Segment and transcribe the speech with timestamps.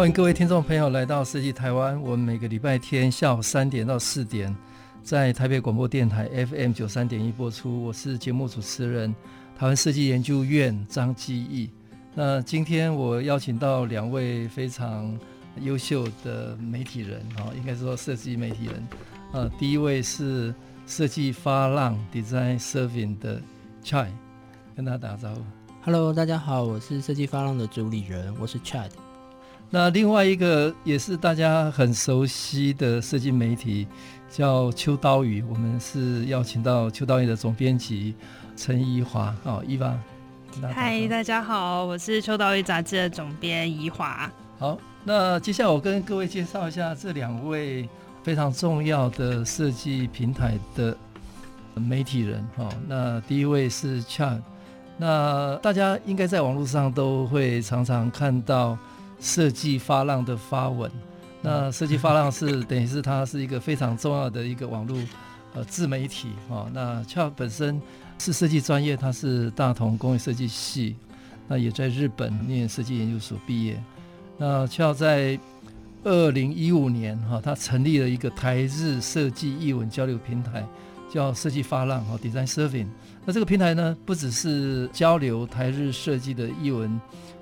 [0.00, 2.00] 欢迎各位听众朋友来到设计台湾。
[2.00, 4.56] 我们每个礼拜天下午三点到四点，
[5.02, 7.84] 在台北广播电台 FM 九三点一播出。
[7.84, 9.14] 我是节目主持人，
[9.54, 11.68] 台湾设计研究院张基义。
[12.14, 15.14] 那今天我邀请到两位非常
[15.60, 18.88] 优秀的媒体人啊，应该说设计媒体人。
[19.32, 20.54] 呃，第一位是
[20.86, 23.38] 设计发浪 Design Serving 的
[23.84, 24.08] Chad，
[24.74, 25.42] 跟大家打招呼。
[25.82, 28.88] Hello，大家好，我是设计发浪的主理人，我是 Chad。
[29.72, 33.86] 那另外一个也是大家很熟悉的设计媒体，
[34.28, 35.44] 叫秋刀鱼。
[35.48, 38.16] 我们是邀请到秋刀鱼的总编辑
[38.56, 39.32] 陈怡华。
[39.44, 39.96] 哦，宜华。
[40.74, 44.28] 嗨，大家好，我是秋刀鱼杂志的总编怡华。
[44.58, 47.88] 好，那接下来我跟各位介绍一下这两位
[48.24, 50.96] 非常重要的设计平台的
[51.74, 52.44] 媒体人。
[52.56, 54.40] 哈，那第一位是 Chan，。
[54.98, 58.76] 那大家应该在网络上都会常常看到。
[59.20, 60.90] 设计发浪的发文，
[61.42, 64.98] 那设计发浪是 等于是它是一个非常重要的一个网络
[65.54, 66.66] 呃自媒体啊。
[66.72, 67.80] 那 Chad 本身
[68.18, 70.96] 是设计专业，他是大同工业设计系，
[71.46, 73.82] 那也在日本念设计研究所毕业。
[74.38, 75.38] 那 Chad 在
[76.02, 80.66] 二零一五年哈，他成立了一个台日设计艺文交流平台，
[81.12, 82.86] 叫设计发浪哈 Design Serving。
[83.26, 86.98] 那这个平台呢，不只是交流台日设计的艺文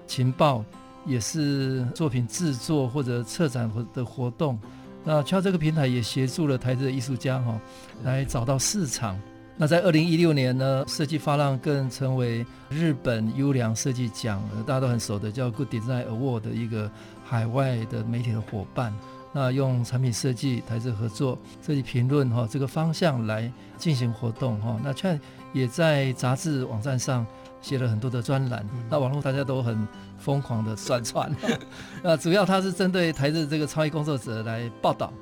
[0.08, 0.64] 情报。
[1.08, 4.58] 也是作品制作或者策展的活动，
[5.04, 7.58] 那 Chad 这个平台也协助了台日的艺术家哈，
[8.04, 9.18] 来找到市场。
[9.56, 16.90] 那在二零一六年呢，设计发浪更成为日本优良设计奖，大家都很熟的叫 Good Design Award 的一个
[17.24, 18.94] 海外的媒体的伙伴。
[19.32, 24.78] 那用产品设计、台资合作、设计评论哈这个方向来进行活动哈。
[24.84, 25.18] 那 Chad
[25.54, 27.26] 也在杂志网站上。
[27.60, 29.86] 写了很多的专栏，那网络大家都很
[30.18, 31.34] 疯狂的宣传。
[32.02, 35.12] 那主要他是针对台日这个创意工作者来报道。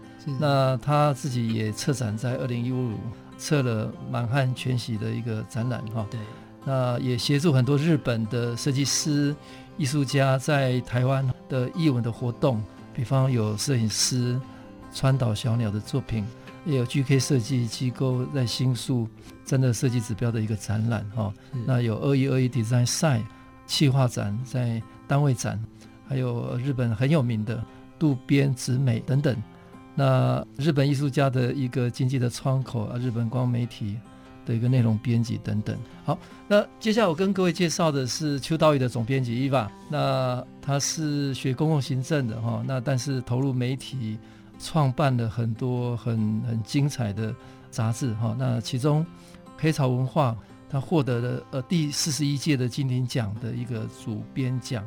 [0.41, 2.95] 那他自己也策展在二零一五
[3.39, 6.05] 策了满汉全席的一个展览哈。
[6.11, 6.21] 对。
[6.65, 9.33] 那也协助很多日本的设计师、
[9.77, 12.61] 艺术家在台湾的艺文的活动，
[12.93, 14.37] 比方有摄影师
[14.93, 16.27] 川岛小鸟的作品。
[16.67, 19.09] 也有 GK 设计机构在新宿
[19.45, 21.33] 真的设计指标的一个展览哈，
[21.65, 23.23] 那有二一二一 Design Site
[23.67, 25.63] 企划展在单位展，
[26.09, 27.65] 还有日本很有名的
[28.01, 29.41] 渡边直美等等，
[29.95, 33.97] 那日本艺术家的一个经济的窗口啊，日本光媒体
[34.45, 35.79] 的一个内容编辑等等。
[36.05, 36.19] 好，
[36.49, 44.19] 那接下来我跟各位介绍的是秋刀鱼的总编辑伊娃，那他是学公共行政的哈，那但是投入媒体。
[44.59, 47.35] 创办了很多很很精彩的
[47.71, 49.05] 杂志哈，那其中
[49.59, 50.37] 黑潮文化
[50.69, 54.85] 他获得了呃第四十一届的金鼎奖的一个主编奖。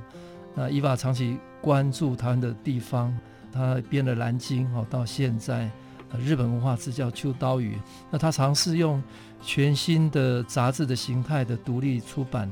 [0.55, 3.15] 那伊娃长期关注台湾的地方，
[3.51, 5.69] 他编了蓝鲸哈，到现在
[6.17, 7.77] 日本文化志叫秋刀鱼。
[8.09, 9.01] 那他尝试用
[9.41, 12.51] 全新的杂志的形态的独立出版，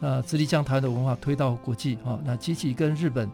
[0.00, 3.30] 那致力将台湾的文化推到国际哈，那积极跟日本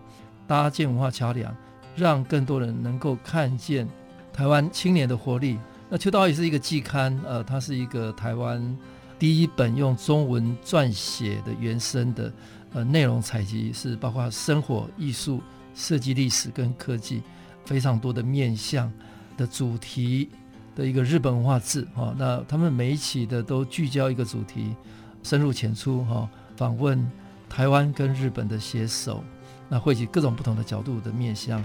[0.46, 1.54] 搭建文化桥梁。
[2.00, 3.86] 让更多人能够看见
[4.32, 5.58] 台湾青年的活力。
[5.90, 8.76] 那秋刀鱼是一个季刊，呃，它是一个台湾
[9.18, 12.32] 第一本用中文撰写的原生的
[12.72, 15.42] 呃内容采集，是包括生活、艺术、
[15.74, 17.22] 设计、历史跟科技
[17.66, 18.90] 非常多的面向
[19.36, 20.30] 的主题
[20.74, 21.86] 的一个日本文化志。
[21.94, 24.74] 哈、那他们每一期的都聚焦一个主题，
[25.22, 26.26] 深入浅出哈，
[26.56, 27.04] 访问
[27.48, 29.22] 台湾跟日本的携手，
[29.68, 31.62] 那汇集各种不同的角度的面向。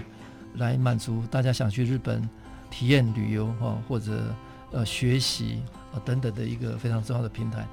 [0.58, 2.28] 来满足大家想去日本
[2.70, 4.34] 体验旅游哈，或者
[4.72, 5.62] 呃学习
[5.94, 7.66] 啊等等的一个非常重要的平台。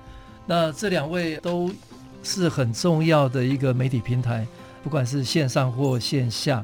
[0.46, 1.72] 那这两位都
[2.22, 4.46] 是很重要的一个媒体平台，
[4.84, 6.64] 不管是线上或线下。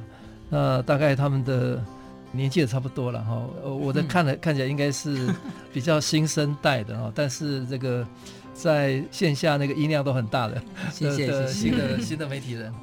[0.49, 1.83] 那大概他们的
[2.31, 3.41] 年纪也差不多了哈。
[3.63, 5.33] 我的看来看起来应该是
[5.73, 8.07] 比较新生代的哈，但是这个
[8.53, 10.61] 在线下那个音量都很大的。
[10.91, 11.47] 谢谢谢谢。
[11.47, 12.73] 新的新的媒体人。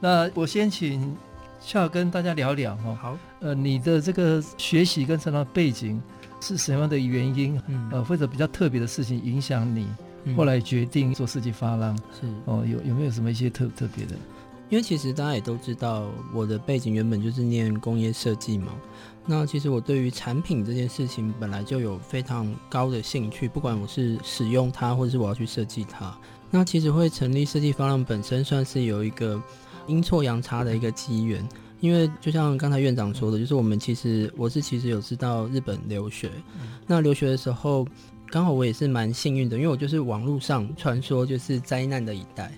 [0.00, 1.16] 那我先请。
[1.66, 6.00] 需要跟大家聊聊哈，好，呃，你的这个学习跟成长背景
[6.40, 7.60] 是什么样的原因？
[7.66, 9.88] 嗯，呃，或者比较特别的事情影响你，
[10.36, 11.98] 后来决定做设计发廊？
[12.20, 14.14] 是哦，有有没有什么一些特特别的？
[14.68, 18.72] 因为其实大家也都知道，我的背景原本就是念工业设计嘛。
[19.26, 26.16] 那其实我对于产品这件事情本来就有非常高的兴趣，不管我是使用它，或者是我要去设计它。
[26.48, 29.42] 那其实会成立设计发廊本身算是有一个
[29.86, 31.46] 阴错阳差的一个机缘，
[31.80, 36.30] 因为就像刚才院长说的，就是我们其实我是其实有知道日本留学，
[36.86, 37.86] 那留学的时候
[38.28, 42.52] 刚好我也是蛮幸运的，因为我就是网络上传说就是灾难的一代。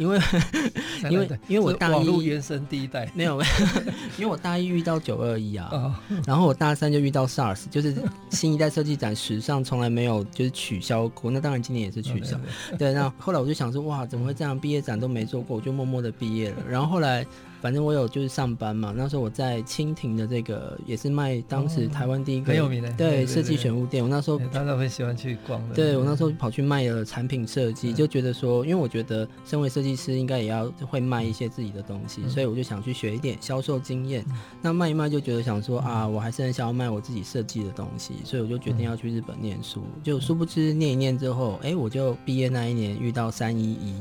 [0.00, 0.18] 因为，
[1.10, 3.38] 因为，因为我大一原生第一代没有，
[4.16, 7.94] 因为我大一遇到九二一啊，然后我大三就遇到 SARS，就是
[8.30, 12.40] 新一代设计展史上从来没有就是取消过，那当然今年也是取消。
[12.78, 14.58] 对，那后来我就想说，哇，怎么会这样？
[14.58, 16.56] 毕业展都没做过，我就默默的毕业了。
[16.66, 17.26] 然后后来。
[17.60, 24.02] 反正我有就是上班嘛，那时候我在蜻蜓的这个也是卖当时台湾第一个很有名的对设计选物店。
[24.02, 25.74] 我那时候大家很喜欢去逛的。
[25.74, 34.24] 对，我那时候跑去卖了产品设计，就觉得说，因为我觉得身为设计师应该也要会卖一些自己的东西，所以我就想去学一点销售经验。
[34.62, 39.82] 那卖一卖就觉得想说啊，我还是很想要卖我自己设计的东西，所以我就决定要去日本念书。
[40.02, 43.94] 就殊不知念一念之后，哎，我就毕业那一年遇到三一一，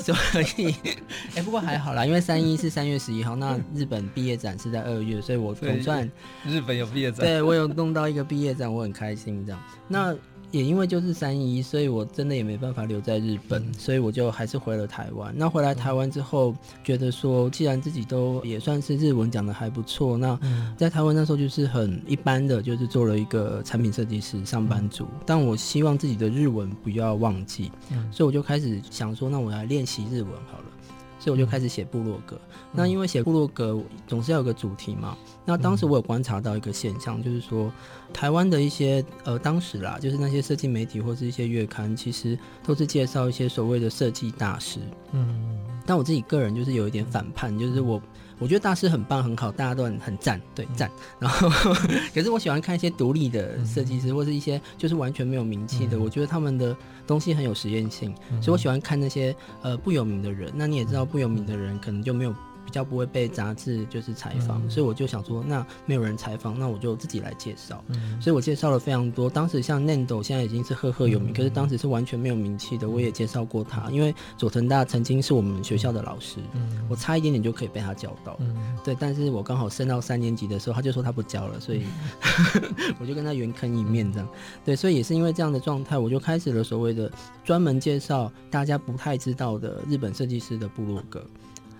[0.00, 0.14] 所
[0.56, 0.74] 以
[1.34, 6.08] 哎不过还好啦，因为三一是三月十一号，那 日本毕业展是在二月，所以我总算
[6.46, 9.60] 日本有毕业展，对我有弄到一个 毕业展，我很开心这样。
[9.88, 10.14] 那
[10.52, 15.32] 也因为就是三一，所以我真的也没办法留在日本，嗯、所以我就还是回了台湾。
[15.36, 16.52] 那回来台湾之后，
[16.82, 20.36] 觉得说既然自己都也算是日文讲的还不错，那
[20.76, 25.04] 在台湾那时候就是很一般的，就是做了一个产品设计师上班族。
[25.04, 30.64] 嗯、但我希望自己的日文不要忘记，嗯、所以我就开始想说，那我来练习日文好了。
[31.20, 32.36] 所以我就开始写部落格。
[32.72, 35.16] 那因为写部落格总是要有个主题嘛。
[35.44, 37.72] 那当时我有观察到一个现象，就是说
[38.12, 44.80] 台湾的一些呃，当时啦，就是那些设计媒体或是一些月刊，其实都是介绍一些所谓的设计大师。
[45.12, 45.60] 嗯。
[45.86, 48.02] 但我自己个人就是有一点反叛，就是我。
[48.40, 50.90] 我觉得大师很棒很好，大家都很很赞，对赞。
[51.20, 51.48] 然后，
[52.12, 56.00] 可是我喜欢看一些独立的设计师，或是一些就是完全没有名气的。
[56.00, 56.74] 我觉得他们的
[57.06, 60.50] 东西很有实验性，所以我喜欢看那些呃不有名的人。
[60.54, 62.34] 那你也知道，不有名的人可能就没有。
[62.70, 67.82] 比较不会被杂志就是采访，嗯、所以我就想说，那没有人采访，那我就自己来介绍。
[67.88, 69.28] 嗯、所以我介绍了非常多。
[69.28, 72.88] 当时像 Nendo 现在已经是赫赫有名，嗯、可是当时是完全没有名气的。
[72.88, 78.36] 我也介绍过他，因为佐藤大曾经是我们学校的老师，嗯、我差一点点就可以被他教到。
[78.38, 81.82] 嗯、对，但是我刚好升到三年级的时候，他就说他不教了，所以、
[82.54, 84.28] 嗯、 我就跟他缘坑一面这样。
[84.64, 87.10] 对，所以也是因为这样的状态，我就开始了所谓的
[87.42, 91.20] 专门介绍大家不太知道的日本设计师的部落格。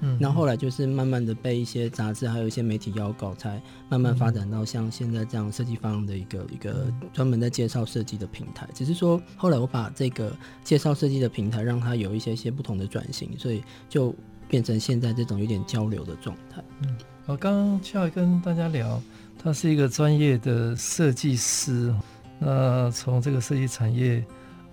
[0.00, 8.66] 嗯，那后来就是慢慢的被一些杂志，还有一些媒体邀稿，才慢慢发展到像现在这样设计方的一个一个专门在介绍设计的平台。
[8.72, 14.14] 只是说后来我把这个介绍设计的平台，让它有一些些不同的转型，所以就
[14.48, 16.64] 变成现在这种有点交流的状态。
[16.82, 19.02] 嗯，我刚刚就要跟大家聊，
[19.38, 21.94] 他是一个专业的设计师，
[22.38, 24.24] 那从这个设计产业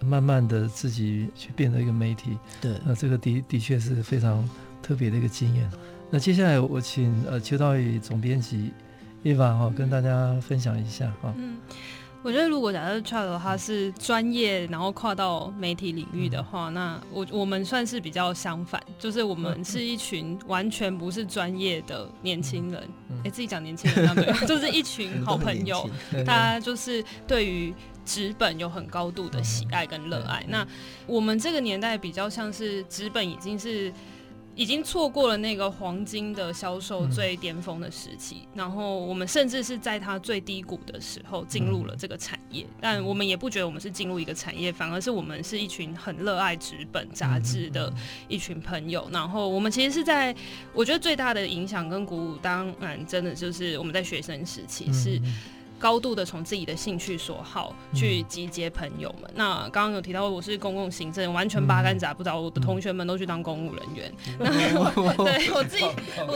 [0.01, 4.47] 慢慢的自己去变成一个媒体，对，那这个的的确是非常。
[4.87, 5.69] 特别的一个经验。
[6.09, 8.71] 那接下来我请呃秋刀鱼总编辑
[9.25, 11.33] Eva 哈跟大家分享一下哈。
[11.35, 11.57] 嗯，
[12.23, 22.81] 我觉得如果假设 Chad 他是专业，然后跨到媒体领域的话，嗯、那我我们算是比较相反，就是我们是一群完全不是专业的年轻人。
[22.81, 25.89] 哎、嗯嗯欸，自己讲年轻人对， 就是一群好朋友，
[26.25, 27.73] 大家就是对于
[28.05, 30.41] 纸本有很高度的喜爱跟热爱。
[30.47, 30.67] 嗯、那
[31.05, 33.91] 我们这个年代比较像是纸本已经是。
[34.57, 47.93] 已经错过了那个黄金的销售最巅峰的时期，嗯、然后我们甚至是在它最低谷的时候进入了这个产业，嗯、但我们也不觉得我们是进入一个产业，反而是我们是一群很热爱纸本杂志的
[48.27, 49.07] 一群朋友。
[49.11, 50.35] 然后我们其实是在，
[50.73, 55.21] 我觉得最大的影响跟鼓舞，当然真的就是我们在学生时期是。
[55.79, 59.29] 高度的从自己的兴趣所好去集结朋友们。
[59.29, 62.39] 嗯、那刚刚有提到我是公共行政，完全八竿子打不着。
[62.39, 64.13] 我的同学们都去当公务人员。
[64.27, 65.85] 嗯、那 我对我自己，
[66.27, 66.33] 我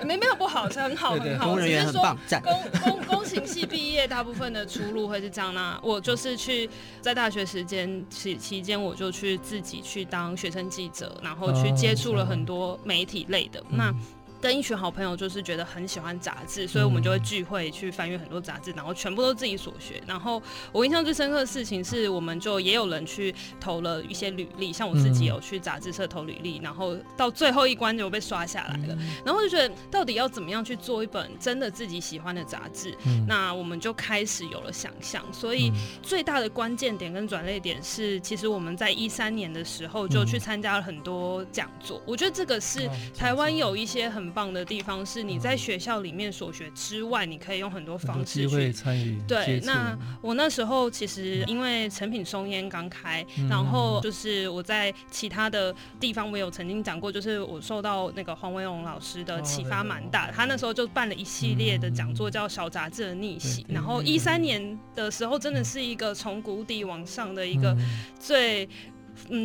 [0.00, 1.58] 我没没有不好，是很好很好。
[1.58, 5.52] 只是说公公公行系毕业，大部分的出路会是这样。
[5.54, 6.68] 那我就是去
[7.00, 13.60] 在大学时间期期间，我就去自己去当学生记者，然后去接触了很多媒体类的。
[13.70, 13.94] 嗯、那
[14.40, 20.02] 跟一群好朋友就是觉得很喜欢杂志，所以我们就会聚会去翻阅很多杂志，然后全部都自己所学。
[20.06, 20.42] 然后
[20.72, 28.96] 我印象最深刻的事情是，我们就也有人去投了一些履历，像我自己有去杂志社投履历，然后到最后一关就被刷下来了。
[29.24, 32.96] 然后就觉得到底要怎么样去做一本真的自己喜欢的杂志？
[33.26, 35.22] 那我们就开始有了想象。
[35.32, 35.70] 所以
[36.02, 42.00] 最大的关键点跟转捩点是，其实我们在一三年的时候就去参加了很多讲座。
[42.06, 49.20] 我觉得这个是台湾有一些很棒的地方是你在学校里面所学之外，你可以用很多方式去参与。
[49.26, 63.62] 对，那我那时候其实因为成品松烟刚开，然后就是我在其他的地方我有曾经讲过，就是我受到那个黄维龙老师的启发蛮大，他那时候就办了一系列的讲座，叫《小杂志的逆袭》。
[63.68, 67.76] 然后一三年的时候，真的是一个从谷底往上的一个
[68.18, 68.64] 最。
[68.64, 68.68] 嗯，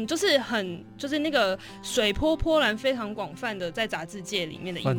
[0.07, 4.93] 就是很，就是那个水波波澜非常广泛的在杂志界里面的一年，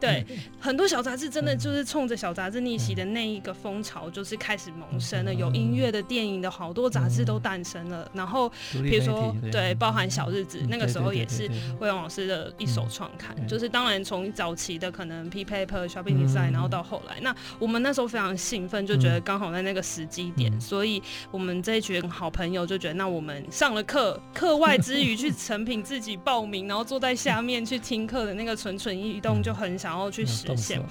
[0.00, 0.24] 对，
[0.60, 5.32] 很多小杂志真的就是冲着小杂志逆袭的那一个风潮，就是开始萌生了。
[5.32, 8.10] 有音乐的、电影的好多杂志都诞生了。
[8.12, 11.48] 然后，比如说，对，包含小日子，那个时候也是
[11.80, 13.34] 魏勇老师的一手创刊。
[13.46, 24.11] 就是当然从早期的可能 P Paper、Shopping Design，然后到后来，那我们那时候非常兴奋，就觉得刚好在那个时机点，所以我们这一群好朋友就觉得，那我们上了课。
[24.34, 30.82] 课外之余去成品自己报名，然后坐在下面去听课的那个蠢蠢欲动，就很想要去实现，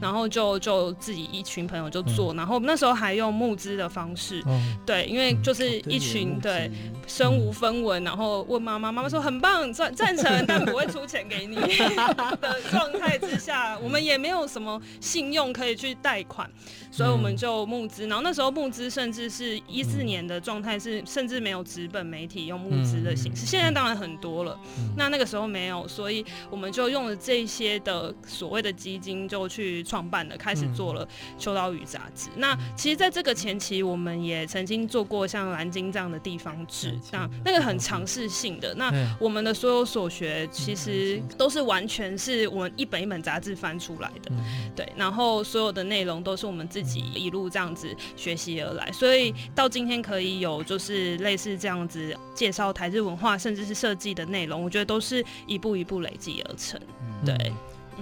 [0.00, 4.42] 然后就就自己一群朋友就做，然后那时候还用募资的方式，
[4.84, 6.70] 对，因为就是一群对
[7.06, 11.56] 身无分文，然后问妈妈，妈妈说很棒，赞赞成，但不会出钱给你。
[12.40, 16.48] 的状态之下，我们也没有什么信用可以去贷款，
[16.90, 24.58] 所以我们就募资，然后那时候募资甚至是一四年的状态是甚至没有纸本媒体用募资的形式，现在当然很多了。
[24.96, 31.04] 那那个时候没有，所以我们就用了这些的所谓的基金，就去创办了，开始做了
[31.38, 32.28] 《秋刀鱼》杂志。
[32.36, 38.74] 那其实，在这个前期，我们也曾经做过像《蓝鲸》这样的地方志，那那个很尝试性的。
[38.74, 44.30] 那我们的所有所学，其实都是完全是我们一本一本杂志翻出来的，
[44.76, 44.92] 对。
[44.96, 56.78] 然后所有的内容都是我们自己一路这样子学习而来，所以到今天可以有就是类似这样子介绍台日文化，甚至是设计的内容，我觉得都是一步一步累积而成，
[57.24, 57.52] 对。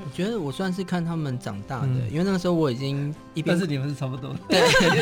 [0.05, 4.61] 我觉得我算是看他们长大的，嗯、因为那个时候我已经一边，但是你们是差不多的，对，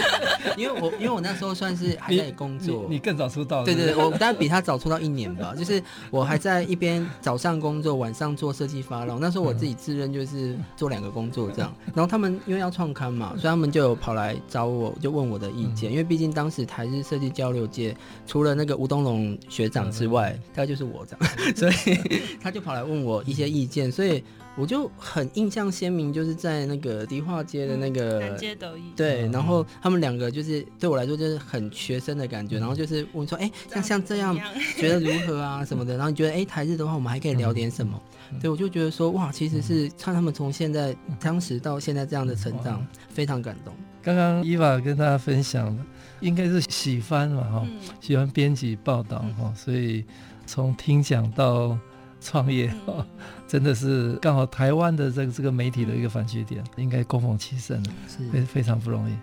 [0.56, 24.22] 因为我因为我那时候算是还在工作，你，你，你更早出道，对对对，我当然比他早出道一年吧， 就是我还在一边早上工作，晚上做设计发廊，那时候我自己自认就是做两个工作这样，然后他们因为要创刊嘛，所以他们就有跑来找我，就问我的意见，因为毕竟当时台日设计交流界除了那个吴东龙学长之外，大概就是我这样， 所以他就跑来问我一些意见，所以。
[24.56, 34.34] 我就很印象鲜明，就是在那个迪化街的那个南街得意，对，然后他们两个就是对我来说就是很学生的感觉，然后就是问说，哎，像像这样
[34.78, 38.00] 觉得如何啊什么的，然后你觉得，哎，台日的话，我们还可以聊点什么？
[38.40, 43.74] 对，我就觉得说，哇，其实是看他们从现在当时到现在这样的成长，非常感动。
[44.02, 45.82] 刚刚伊娃跟大家分享的，
[46.20, 47.66] 应该是喜欢嘛，哈，
[48.00, 50.02] 喜欢编辑报道哈，所以
[50.46, 51.78] 从听讲到。
[52.20, 53.04] 创业哦，
[53.46, 57.82] 真的是刚好台湾的这个这个媒体的一个反击点，应该供奉其盛，
[58.32, 59.14] 非非常不容易。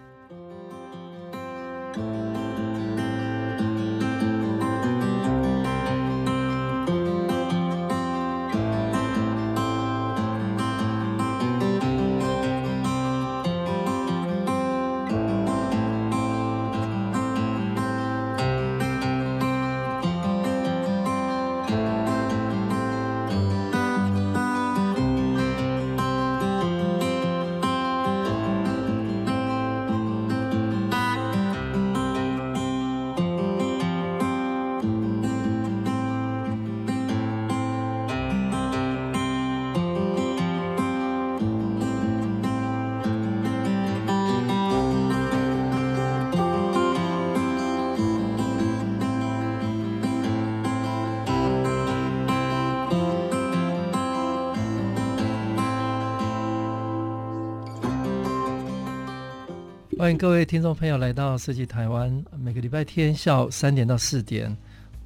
[60.18, 64.56] 各位听众朋友来到设计台湾，每个礼拜天下午三点到四点，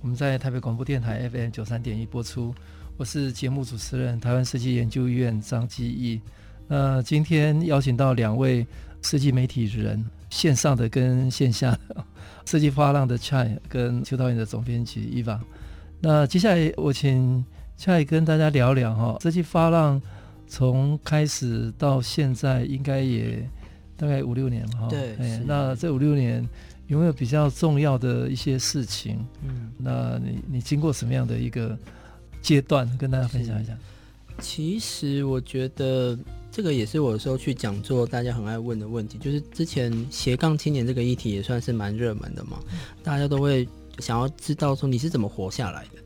[0.01, 2.53] 我们在台北广播电台 FM 九三点一播出。
[2.97, 6.19] 我是节目主持人台湾设计研究院张基义。
[6.67, 8.67] 那今天邀请到两位
[9.01, 12.05] 设计媒体人，线上的跟线下的，
[12.45, 15.39] 设计发浪的 Chai 跟秋导演的总编辑 Eva。
[16.01, 17.43] 那接下来我请
[17.79, 20.01] Chai 跟大家聊聊哈，设计发浪
[20.47, 23.49] 从开始到现在，应该也
[23.97, 24.87] 大概五六年哈。
[24.89, 26.47] 对，哎，那这五六年
[26.87, 29.17] 有没有比较重要的一些事情？
[29.43, 31.77] 嗯，那你你经过什么样的一个
[32.41, 33.77] 阶段，跟大家分享一下？
[34.39, 36.17] 其实我觉得
[36.51, 42.59] 这个也是我有时候去讲座，大家很爱问的问题，就是之前斜杠青年这个议题也算是蛮热门的嘛，
[43.03, 46.01] 大家都会想要知道说你是怎么活下来的。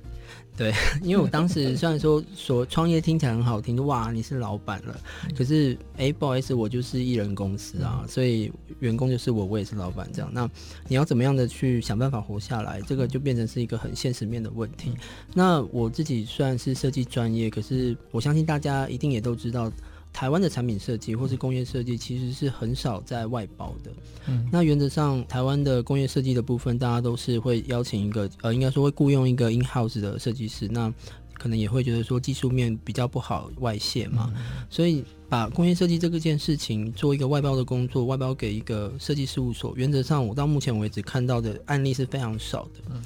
[0.57, 4.99] 对， 因为我当时虽然说说创业听起来很好听，哇，你是老板了，
[5.35, 10.29] 可是哎，不好意思，我就是艺人公司啊，所以员工就是我，我也是老板这样。
[10.33, 10.47] 那
[10.87, 12.81] 你要怎么样的去想办法活下来？
[12.81, 14.93] 这个就变成是一个很现实面的问题。
[15.33, 19.71] 那我自己虽然是设计专业，可是我相信大家一定也都知道。
[20.13, 23.91] 台湾的产品设计或是工业设计其实是很少在外包的。
[24.27, 30.67] 嗯，那原则上台湾的工业设计的部分，大家都是会邀请一个呃，应该说会雇佣一个 in house 的设计师。
[30.67, 30.93] 那
[31.33, 39.73] 可能也会觉得说技术面比较不好外泄嘛，嗯，所以把工业设计这个件事情做一个外包的工作，外包给一个设计事务所。
[39.75, 42.81] 原则上，我到目前为止看到的案例是非常少的。
[42.91, 43.01] 嗯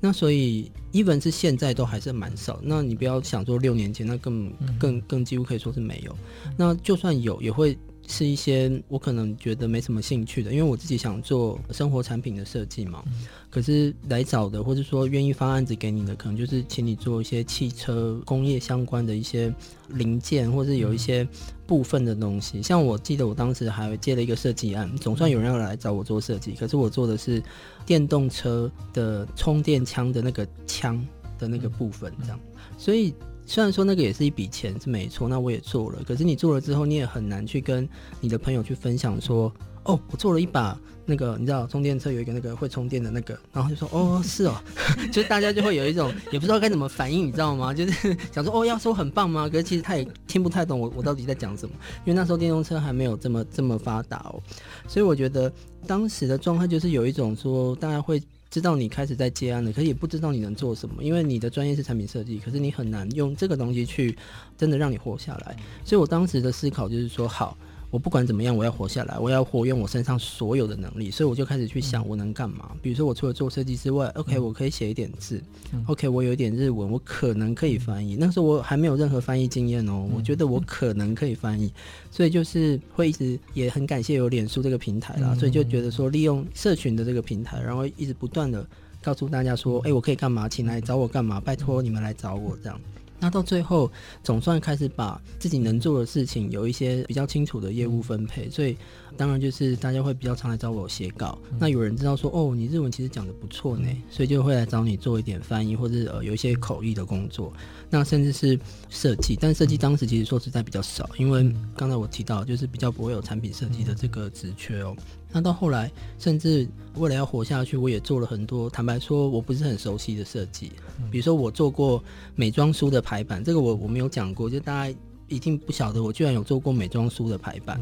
[0.00, 2.60] 那所以，even 是现在都还是蛮少。
[2.62, 6.16] 那你不要想说六年前，那更更更几乎可以说是没有。
[6.56, 7.76] 那就算有，也会
[8.08, 13.02] 是一些我可能觉得没什么兴趣的，因为我自己想做生活产品的设计嘛。
[13.50, 19.52] 可是来找的，或者说愿意发案子给你的，可能就是请你做一些汽车工业相关的一些
[19.88, 21.26] 零件，或者有一些
[21.66, 22.62] 部分的东西。
[22.62, 26.52] 像我记得我当时还接了一个设计案，总算有人要来找我做设计。
[26.52, 27.42] 可是我做的是
[27.86, 31.02] 电动车的充电枪的那个枪
[31.38, 32.38] 的那个部分，这样。
[32.76, 33.14] 所以
[33.46, 36.02] 虽然说那个也是一笔钱是没错，那我也做了。
[36.06, 37.88] 可是你做了之后，你也很难去跟
[38.20, 39.52] 你的朋友去分享说。
[39.88, 44.60] 哦，我做了一把那个，你知道充电车有一个那个会充电的那个，然后就说哦是哦，
[45.12, 47.72] 就大家就会有一种也不知道该怎么反应，你知道吗？
[47.72, 49.48] 就是 想说哦要说很棒吗？
[49.48, 51.74] 可是其实他也听不太懂我我到底在讲什么，
[52.04, 54.42] 因为那时候电动车还没有这么这么发达哦，
[54.88, 55.52] 所以我觉得
[55.86, 64.16] 当时的状态就是有一种说大家会知道你开始在接案了，可是也不知道你能做什么，因为你的专业是产品设计，可是你很难用这个东西去
[64.56, 67.56] 真的让你活下来，所以我当时的思考就是说好。
[67.90, 72.72] 我不管怎么样，我要活下来，我要活用我身上所有的能力，所以我就开始去想我能干嘛。
[72.82, 75.42] 比如说，我除了做设计之外，OK，我可以写一点字
[75.86, 78.16] ，OK，我有一点日文，我可能可以翻译。
[78.16, 81.72] 那时候我还没有任何翻译经验哦，我觉得我可能可以翻译，
[82.10, 88.66] 所以就是会一直也很感谢有脸书这个平台啦，所以就觉得说利用社群的这个平台，然后一直不断的
[89.00, 92.58] 告诉大家说，哎，我可以干嘛，请来找我干嘛，拜托你们来找我。
[92.62, 92.80] 这样。
[93.18, 93.90] 那到最后，
[94.22, 98.76] 总算开始把自己能做的事情有一些比较清楚的业务分配，所以
[99.16, 101.38] 当然就是大家会比较常来找我写稿。
[101.58, 107.52] 那有人知道说，哦，你日文其实讲的不错呢，所以就会来找你做一点翻译，或者呃有一些口译的工作。
[107.88, 108.58] 那甚至是
[108.90, 114.94] 设计，但设计当时其实说实在比较少，因为刚才我提到就是比较不会有产品设计的这个职缺哦。
[115.32, 118.70] 那到后来，甚至为了要活下去，我也做了很多。
[118.70, 120.72] 坦白说，我不是很熟悉的设计。
[121.10, 122.02] 比如说，我做过
[122.34, 127.78] 美妆书的排版，这个我我没有讲过，就大家一定不晓得，我居然有做过美妆书的排版，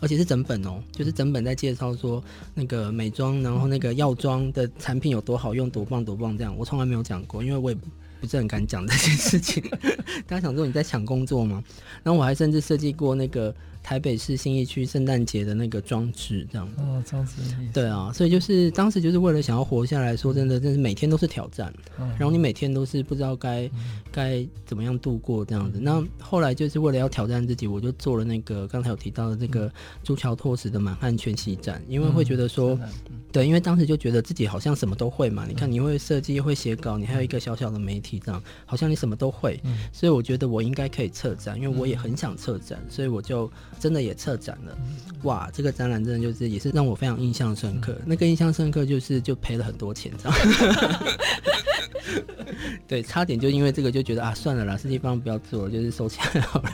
[0.00, 2.20] 而且是整本哦，就是整本在介绍说
[2.54, 7.76] 那个美妆，然后那个药妆的产品有多好用，多棒多棒这样，我从来没有讲过，因为我也
[8.20, 9.62] 不是很敢讲这件事情。
[10.26, 11.62] 大家想说你在抢工作吗？
[12.02, 13.54] 然后我还甚至设计过那个。
[13.86, 17.34] 台北市新义区圣诞节的那个装置，这样子哦，装置
[17.72, 23.70] 对啊，所以就是当时就是为了想要活下来，说真的，真是每天都是挑战，嗯、然后你每天都是不知道该
[24.10, 25.78] 该、嗯、怎么样度过这样子。
[25.80, 29.70] 那后来就是为了要挑战自己，我就做了那个刚才有提到的这个
[30.02, 35.46] 朱桥拓史的满汉全席展，因为会觉得说，嗯、对，因为当时就觉得自己好像什么都会嘛。
[35.46, 39.60] 嗯、你看，你会设计，会写稿，你还有一个小小的媒体，这样好像你什么都会。
[39.62, 43.48] 嗯、所以我觉得我应该可以策展，因为我也很想策展，所以我就。
[43.78, 44.76] 真的也策展了，
[45.22, 45.50] 哇！
[45.52, 47.96] 这个展览真的就是也是让我非常印象深刻。
[48.04, 50.38] 那个印象深刻就是就赔了很多钱，这样。
[52.88, 56.70] 对，差点就因为这个就觉得啊，算了啦，设计方不要做了，就是收起来好了，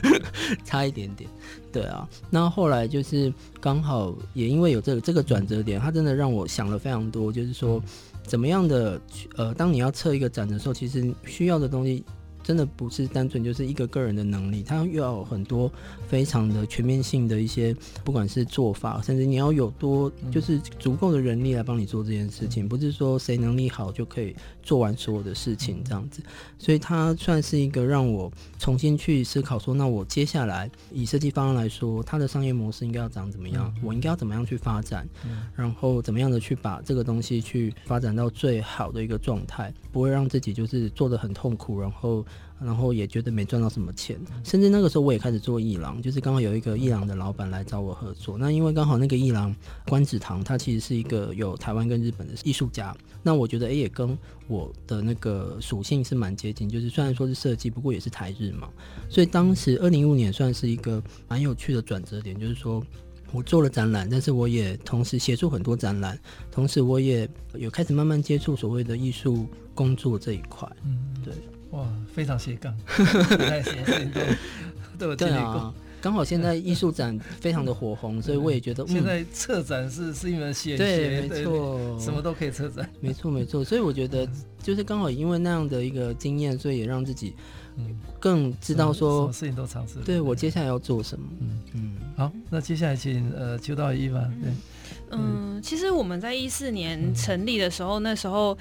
[0.65, 1.29] 差一点点。
[1.73, 7.83] 对啊，那后来就是刚好也因为有这个这个转折点，它真的让我想了非常多，就是说
[8.25, 9.01] 怎么样的
[9.37, 12.05] 呃，当你要测一个展的时候，其实需要的东西。
[12.43, 15.71] 真的不是单纯就是一个个人的能力，他又要有很多
[16.07, 17.75] 非常的全面性的一些，
[18.05, 26.23] 不管是做法，甚至你要有多就是足够的人力来帮你做这件事情，不是说谁能力好就可以做完所有的事情这样子。
[26.59, 33.73] 所以它算是一个让我重新去思考说，那我接下来以设计方案来说，它的商业模式应该要长怎么样？
[33.83, 35.09] 我应该要怎么样去发展？
[35.55, 42.25] 然后怎么样的去把这个东西去发展到最好的一个状态，不会让自己就是做的很痛苦，然后。
[42.65, 48.39] 然后也觉得没赚到什么钱，甚至那个时候我也开始做艺廊，就是刚好有一个艺廊的老板来找我合作。
[48.39, 49.55] 那因为刚好那个艺廊
[49.87, 52.97] 关子堂，他其实是一个有台湾跟日本的艺术家。
[53.23, 54.17] 那我觉得，哎，也跟
[54.49, 58.69] 我的那个属性是蛮接近，就是虽然说是设计，不过也是台日嘛。
[59.09, 62.85] 所以当时二零一五年算是一个蛮有趣的转折点，就是说
[63.33, 66.19] 我做了展览，但是我也同时协助很多展览，
[66.51, 70.69] 同时我也有开始慢慢接触所谓的艺术工作这一块。
[70.85, 71.33] 嗯，对。
[71.71, 73.73] 哇，非常斜杠， 太斜
[74.15, 74.25] 杠，
[74.99, 84.29] 对对啊，刚好现在 艺术展非常的火红，所以我也觉得、嗯、现在策展是是一门学，对，没错，什么都可以策展，没错没错，所以我觉得
[84.63, 87.35] 就是刚好因为那样的一个经验，所以也让自己
[88.21, 94.53] 更知道说，什么事情都尝试，对我接下来要做什么，嗯嗯，好，那接下来请呃邱道一吧，对，
[95.11, 98.57] 嗯，其实我们在一四年成立的时候，那时候。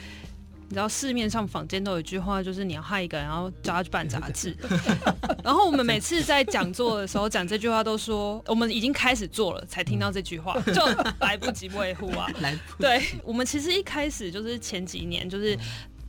[0.72, 4.56] 你知道市面上坊间都有一句话，就是你要害一个人，然后叫他去办杂志。
[5.44, 10.82] 然后我们每次在讲座的时候讲这句话，都说我们已经开始做了，才听到这句话， 就
[11.20, 12.26] 来不及维护啊。
[12.40, 15.60] 来，对，我们其实一开始就是前几年就是。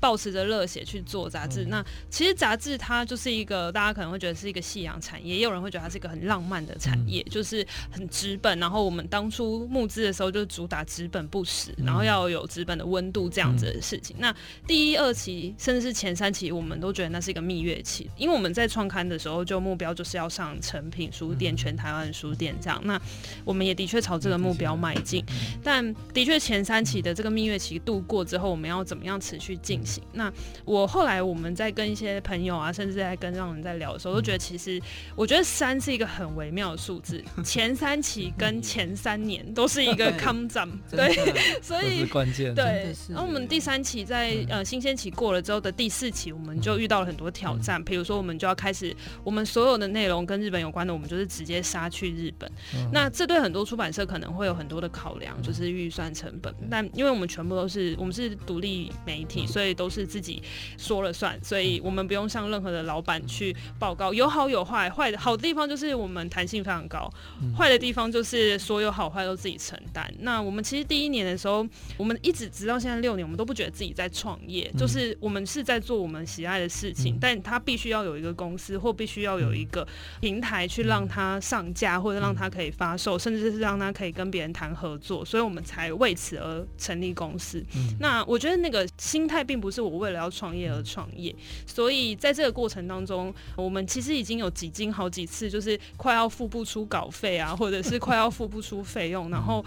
[0.03, 8.59] 抱持着热血去做杂志，那其实杂志它就是一个大家可能会觉得是一个夕阳产业，也有人会觉得它是一个很浪漫的产业，就是很纸本。
[8.59, 14.17] 然后我们当初募资的时候就主打纸本不实，然后要有纸本的温度这样子的事情。
[14.19, 14.35] 那
[14.67, 22.81] 第一、二期甚至是前三期，我们都觉得那是一个蜜月期，因为我们在创刊的时候就目标就是要上成品书店、全台湾书店这样。
[22.85, 23.01] 那
[23.45, 25.25] 我们也的确朝这个目标迈进，
[25.62, 29.91] 但的确前三期的这个蜜月期度过之后，我们要怎么样持续进行？
[30.12, 30.33] 那
[30.64, 34.81] 我后来我们在跟一些朋友啊，甚至在跟让人在聊的时候，都觉得其实
[35.16, 42.94] 我觉得三是一个很微妙的数字， 前三期跟前三年都是一个 come down，，对， 所以关键对。
[43.09, 52.50] 然后我们第三期在呃新鲜期过了之后的第四期，我们就遇到了很多挑战，比如说我们就要开始我们所有的内容跟日本有关的，我们就是直接杀去日本。
[52.92, 56.55] 那这对很多出版社可能会有很多的考量，就是预算成本。
[56.70, 60.42] 但因为我们全部都是我们是独立媒体，所以都是自己
[60.77, 64.88] 说了算，所以我们不用向任何的老板去报告，有好有坏。
[64.90, 67.11] 坏的好的地方就是我们弹性非常高，
[67.57, 70.12] 坏的地方就是所有好坏都自己承担。
[70.18, 71.66] 那我们其实第一年的时候，
[71.97, 79.87] 我们一直直到现在六年，我们都不觉得自己在创业，就是我们是在做我们喜爱的事情，但他必须要有一个公司，或必须要有一个
[80.21, 87.64] 平台去让他上架，或者让他可以发售，甚至是让他可以跟别人谈合作，所以我们才为此而成立公司。
[87.99, 90.03] 那我觉得那个心态并不是我。
[90.03, 91.33] 为了要创业而创业，
[91.65, 99.65] 所以在这个过程当中，我们其实已经有几经好几次，就是快要付不出稿费啊，或者是快要付不出费用，然后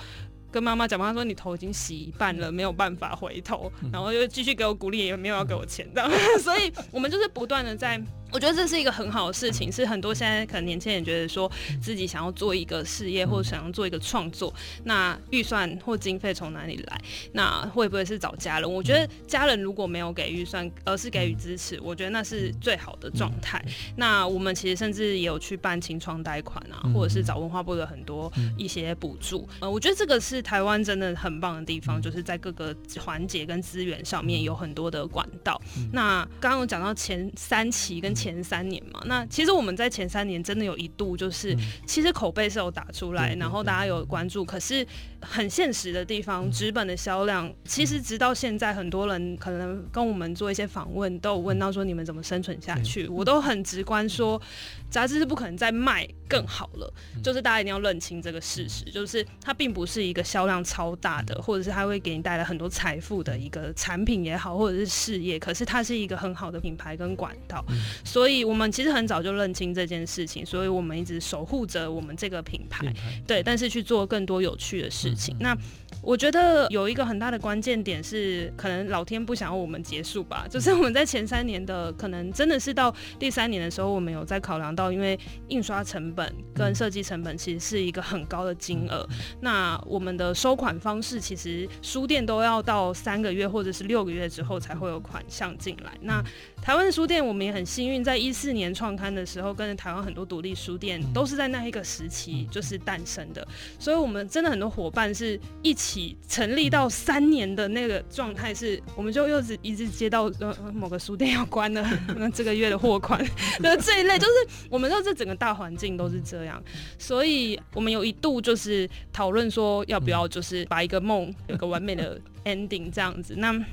[0.52, 6.12] 跟妈妈讲，妈妈说你头已经洗一半了，没有办法回头，然后又继续给我鼓励，也没有要给我钱这样，
[6.44, 7.98] 所以我们就是不断的在。
[8.36, 11.50] 我觉得这是一个很好的事情，是很多现在可能年轻人觉得说
[11.82, 17.02] 自己想要做一个事业，或者想要做一个创作，那预算或经费从哪里来？
[17.32, 18.69] 那会不会是找家人？
[18.69, 23.63] 我觉得家人如果没有给预算，而是给予支持，我觉得那是最好的状态。
[23.95, 29.48] 那我们其实甚至也有去办清创贷款啊，或者是找文化部的很多一些补助。
[29.62, 35.62] 呃，我觉得这个是台湾真的很棒的地方，就是在各个环节跟资源上面有很多的管道。
[35.93, 44.85] 那刚刚有讲到前三期跟前前三年嘛，那其实我们在前三年真的有一度就是，其实口碑是有打出来，然后大家有关注，可是
[45.21, 54.41] 很现实的地方，纸本的销量，其实直到现在，很多人可能跟我们做一些访问，都有问到说你们怎么生存下去，我都很直观说。
[54.89, 67.65] 杂志是不可能再卖更好了，就是大家一定要认清这个事实，就是它并不是一个销量超大的，或者是它会给你带来很多财富的一个产品也好，或者是事业，可是它是一个很好的品牌跟管道，
[68.06, 72.94] 所以我们其实很早就认清这件事情，所以我们一直守护着我们这个品牌，
[73.28, 75.36] 对，但是去做更多有趣的事情。
[75.39, 75.58] 那
[76.06, 84.86] 我觉得有一个很大的关键点是，可能老天不想要我们结束吧， 就是我们在前三年的，可能真的是到第三年的时候，我们有在考量到。
[84.96, 89.06] 因为印刷成本跟设计成本其实是一个很高的金额，
[89.41, 95.91] 那我们的收款方式其实书店都要到三个月或者是六个月之后才会有款项进来。
[96.02, 96.24] 那
[96.62, 103.46] 台湾的书店我们也很幸运，在一四年创刊的时候，跟着台湾很多独立书店都是在那一个时期就是诞生的，
[103.80, 105.94] 所以我们真的很多伙伴是一起
[106.27, 113.19] 成立到三年的那个状态，是我们就又是一直接到呃某个书店要关了， 那这个月的货款
[113.60, 114.34] 的这一类，就是
[114.69, 116.62] 我们说这整个大环境都是这样，
[116.97, 123.63] 所以我们有一度就是讨论说要不要就是把一个梦有个完美的 ending 这样子，那。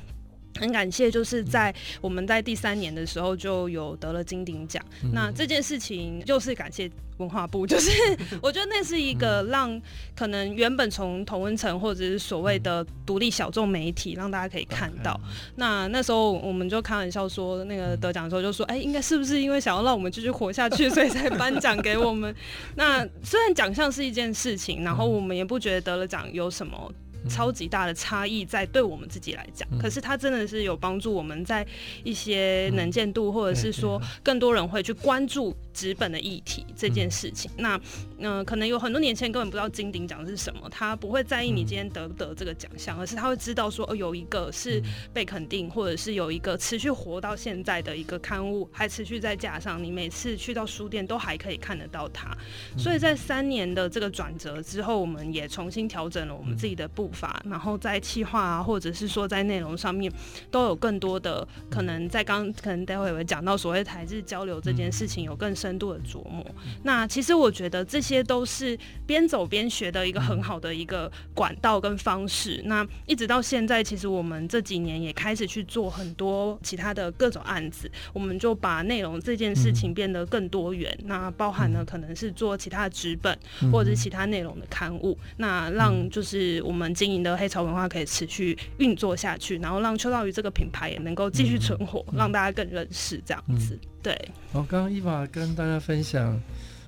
[0.58, 4.84] 很感谢，就是在我们在第三年的时候就有得了金鼎奖。
[5.02, 7.90] 嗯、那这件事情就是感谢文化部，就是
[8.42, 9.80] 我觉得那是一个让
[10.14, 15.18] 可能原本从同温层或者是所谓的独立小众媒体，让大家可以看到。
[15.56, 22.34] 那那时候我们就开玩笑说，那个得奖的时候就说，哎，应该是不是因为想要让我们继续活下去，所以才颁奖给我们？
[22.76, 26.92] 那虽然奖项是一件事情，然后我们也不觉得得了奖有什么。
[27.28, 31.66] 超级大的差异在对我们自己来讲，嗯、可是它真的是有帮助我们在
[32.04, 37.50] 一些能见度，嗯、或者是说更多人会去关注纸本的议题这件事情。
[37.56, 37.76] 嗯、那
[38.18, 44.82] 嗯、呃，可能有很多年轻人根本不知道金鼎奖是什么，他不会在意你今天得不得这个奖项，嗯、而是他会知道说，哦，有一个是
[45.12, 52.36] 被肯定，或者是有一个持续活到现在的一个刊物，还持续在架上，你每次去到书店都还可以看得到它。
[52.76, 60.12] 所以在三年的这个转折之后，我们也重新调整了我们自己的步伐，然后在企划啊，或者是说在内容上面，
[60.50, 62.02] 都有更多的可能。
[62.12, 66.44] 在刚可能待会会讲到所谓台日交流这件事情，有更深度的琢磨。
[66.82, 72.60] 那其实我觉得这些都是边走边学的一个很好的一个管道跟方式。
[72.64, 80.98] 那一直到现在，其实我们这几年也开始去做很多其他的各种案子，我们就把内容这件事情变得更多元。
[81.04, 83.38] 那包含了可能是做其他的纸本
[83.70, 93.78] 或者是其他内容的刊物，那让就是我们经营的黑潮文化可以持续运作下去，然后让秋刀鱼这个品牌也能够继续存活，嗯、让大家更认识这样子。
[93.82, 94.28] 嗯、对。
[94.52, 96.38] 我，刚刚伊娃跟大家分享，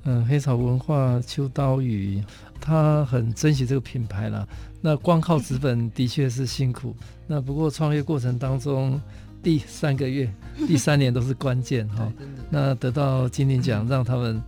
[0.05, 2.23] 嗯，黑草文化秋刀鱼，
[2.61, 4.47] 他很珍惜这个品牌啦。
[4.81, 6.95] 那光靠资本的确是辛苦，
[7.27, 9.01] 那不过创业过程当中
[9.43, 10.29] 第三个月、
[10.67, 12.13] 第三年都是关键哈。
[12.51, 14.43] 那得到金鼎奖，让他们。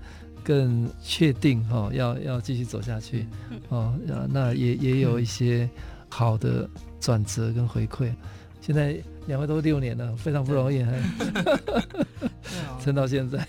[0.46, 3.26] 更确定哈，要要继续走下去，
[3.68, 3.92] 哦，
[4.30, 5.68] 那也也有一些
[6.08, 8.12] 好的转折跟回馈。
[8.66, 8.96] 现在
[9.28, 11.00] 两位都六年了，非常不容易，还
[12.82, 13.46] 撑到现在，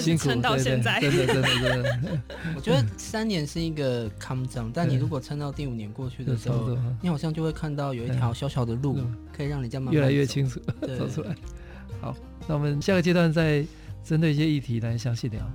[0.00, 2.20] 辛苦，撑到现在，真的真的真的。
[2.56, 8.98] 我觉得三年是一个康张，但你如果撑到第五年过去的时候，你好像就会看到有一条小小的路，
[9.36, 10.58] 可以让你这样慢慢越来越清楚
[10.98, 11.36] 走出来。
[12.00, 12.16] 好，
[12.48, 13.62] 那我们下个阶段再
[14.02, 15.46] 针对一些议题来详细聊。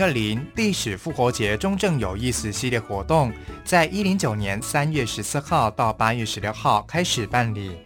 [0.00, 3.30] 零二零历史复活节中正有意思系列活动，
[3.66, 7.76] 在一零九年三月十四号到八月十六号开始办理。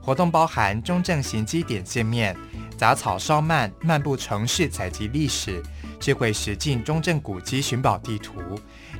[0.00, 2.36] 活动包含中正行基点见面、
[2.78, 5.60] 杂草烧漫漫步城市采集历史、
[5.98, 8.38] 智慧实境中正古迹寻宝地图、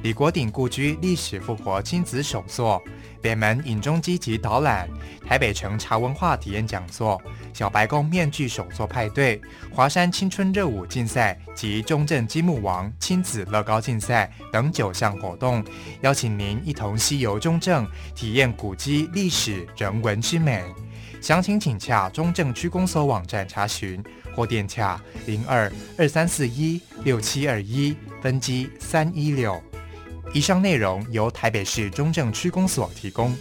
[0.03, 2.83] 李国鼎故居历史复活亲子手作、
[3.25, 4.87] 北门影踪机及导览、
[5.27, 7.19] 台北城茶文化体验讲座。
[7.55, 9.41] 小白宫面具手作派对、
[9.73, 15.65] 华山青春热舞竞赛及中正积木王亲子乐高竞赛等九项活动，
[16.03, 20.63] 邀请您一同西游中正，体验古迹历史人文之美。
[21.23, 24.05] 详情请洽中正区公所网站查询，
[24.37, 29.59] 或电洽零二二三四一六七二一分机三一六。
[30.35, 33.33] 以上内容由台北市中正区公所提供。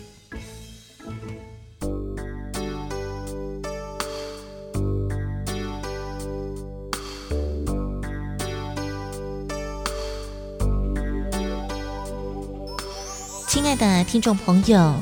[13.48, 14.94] 亲爱的听众朋友，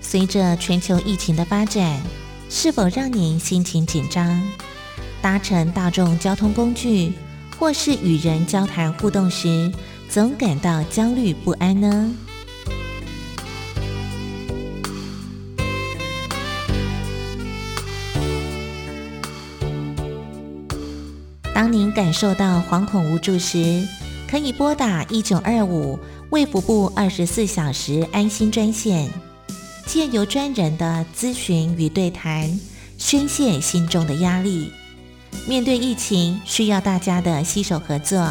[0.00, 2.00] 随着全球疫情的发展，
[2.48, 4.40] 是否让您心情紧张？
[5.20, 7.12] 搭乘大众交通工具，
[7.58, 9.72] 或是与人交谈互动时，
[10.12, 12.14] 总感到焦虑不安呢？
[21.54, 23.88] 当您感受到惶恐无助时，
[24.28, 25.98] 可以拨打一九二五
[26.28, 29.08] 卫福部二十四小时安心专线，
[29.86, 32.60] 借由专人的咨询与对谈，
[32.98, 34.70] 宣泄心中的压力。
[35.48, 38.30] 面对疫情，需要大家的携手合作。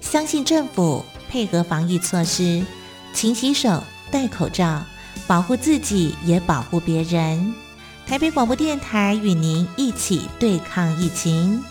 [0.00, 2.64] 相信政府配合防疫措施，
[3.12, 4.82] 勤洗手、戴口罩，
[5.26, 7.54] 保护自己也保护别人。
[8.06, 11.62] 台北广播电台与您一起对抗疫情。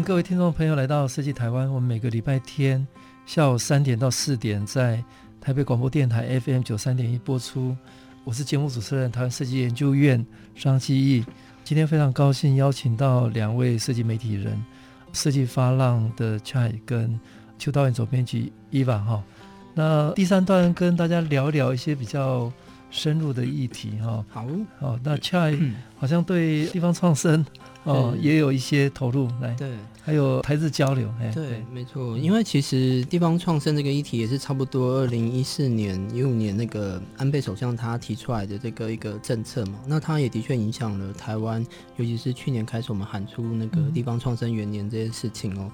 [0.00, 1.68] 迎各位听众朋友来到设计台湾。
[1.70, 2.86] 我们每个礼拜天
[3.26, 5.02] 下午三点到四点在
[5.42, 7.76] 台北广播电台 FM 九三点一播出。
[8.24, 10.24] 我是节目主持人台湾设计研究院
[10.56, 11.22] 张基义。
[11.64, 14.58] 今天非常高兴邀请到两位设计媒体人，
[15.12, 17.20] 设计发浪的 Chai 跟
[17.58, 19.22] 邱导演总编辑 Eva 哈。
[19.74, 22.50] 那第三段跟大家聊聊一些比较
[22.90, 24.24] 深入的议题哈。
[24.30, 24.46] 好，
[24.78, 27.44] 好，那 Chai 好像对地方创生。
[27.84, 29.70] 哦，也有一些投入来，对，
[30.02, 41.64] 还有台日交流，哎，对没错，因为其实地方创生这个议题也是差不多二零一四年、一五年那个安倍首相他提出来的这个一个政策嘛，那他也的确影响了台湾，
[41.96, 45.70] 尤其是去年开始我们喊出那个地方创生元年这件事情哦。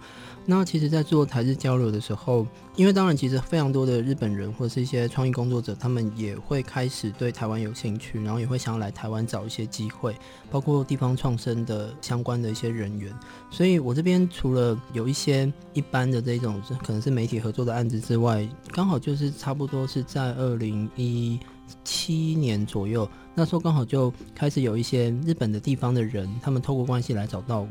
[0.48, 10.14] 那其实，在做台日交流的时候，因为当然，其实非常多的日本人或者是一些创意工作者，他们也会开始对台湾有兴趣，然后也会想要来台湾找一些机会，
[10.48, 13.12] 包括地方创生的相关的一些人员。
[13.50, 21.40] 所以我这边除了有一些一般的这种可能是媒体合作的案子之外，刚好就是差不多是在二零一
[21.82, 27.68] 七年左右，那时候刚好就开始有一些日本的地方的人，他们透过关系来找到我。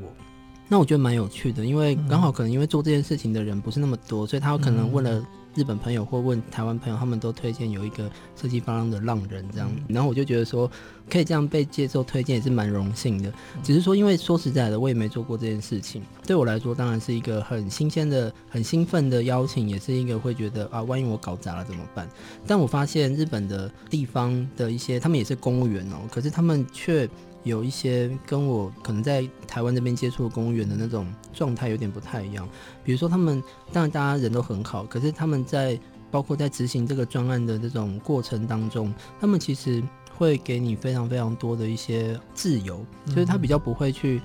[0.68, 5.24] 那我觉得蛮有趣的，因为刚好可能因为做这件事情的人不是那么多，所以他可能问了
[5.54, 9.72] 日本朋友或问台湾朋友，他们都推荐有一个设计发浪的浪人这样。
[9.88, 10.70] 然后我就觉得说，
[11.08, 13.32] 可以这样被接受推荐也是蛮荣幸的。
[13.62, 22.10] 只是说，因为说实在的，我也没做过这件事情，对我来说当然是一个很新鲜的、很兴奋的邀请，也是一个会觉得啊，万一我搞砸了怎么办？
[22.48, 27.08] 但我发现日本的地方的一些，他们也是公务员哦，可是他们却。
[27.46, 32.46] 有一些跟我可能在台湾这边接触的公务员的那种状态有点不太一样，
[32.84, 35.80] 比如说他们当然大家人都很好，可是他们在
[36.12, 39.82] 包括在执行这个专案的这种过程当中，他们其实
[40.18, 44.22] 会给你非常非常多的一些自由，就是他比较不会去。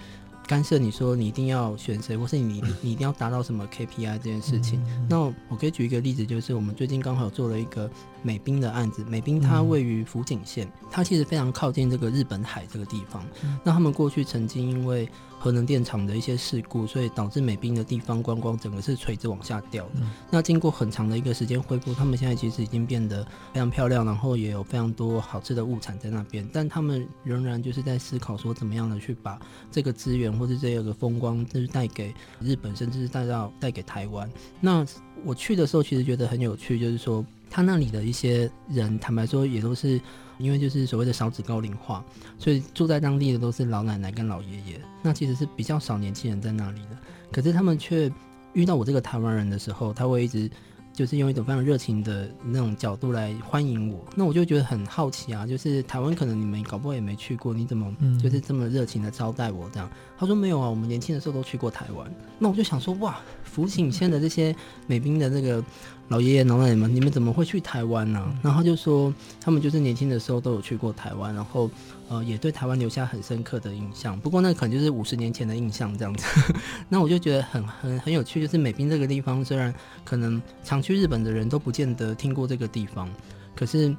[0.50, 4.84] 干涉你说你一定要选谁，或是你 你一定要达到什么 KPI 这件事情。
[5.08, 7.88] 那我可以举一个例子，就是我们最近刚好做了一个
[8.20, 9.04] 美滨的案子。
[9.04, 13.24] 美滨它位于福井县，它其实非常靠近这个日本海这个地方。
[13.62, 15.08] 那他们过去曾经因为
[15.42, 19.92] 核能电厂的一些事故，所以导致美滨的地方观光整个是垂直往下掉的。
[20.30, 23.24] 那经过很长的一个时间恢复，他们现在其实已经变得
[23.54, 26.46] 非常漂亮，然后也有非常多好吃的物产在那边。
[26.52, 34.30] 但他们仍然就是在思考说，怎么样的去把这个资源或是这个风光，就是带给日本，甚至是带到带给台湾。
[34.60, 34.86] 那
[35.24, 40.00] 我去的时候，其实觉得很有趣，就是说他那里的一些人，坦白说也都是。
[40.38, 42.02] 因为就是所谓的少子高龄化，
[42.38, 46.96] 所以住在当地的都是老奶奶跟老爷爷，那其实是比较少年轻人在那里的。
[47.30, 48.10] 可是他们却
[48.54, 50.50] 遇到我这个台湾人的时候，他会一直
[50.94, 54.02] 就是用一种非常热情的那种角度来欢迎我。
[54.16, 59.90] 那我就觉得很好奇啊，就是台湾可能你们搞不好也没去过，你怎么就是这么热情的招待我这样？
[60.16, 62.10] 他说没有啊，我们年轻的时候都去过台湾。
[62.38, 65.62] 那我就想说哇，福井县的这些美兵的这个。
[66.10, 68.34] 老爷爷老奶奶们，你们怎么会去台湾呢、啊？
[68.42, 71.70] 然后就说他们就是年轻的时候都有去过台湾，然后
[72.08, 74.18] 呃也对台湾留下很深刻的印象。
[74.18, 76.26] 不过那可能就是五十年前的印象这样子。
[76.90, 79.72] 那我就觉得很很很有趣，就是美滨这个地方，虽然
[80.04, 83.08] 可能常去日本的人都不见得听过这个地方，
[83.54, 83.94] 可是。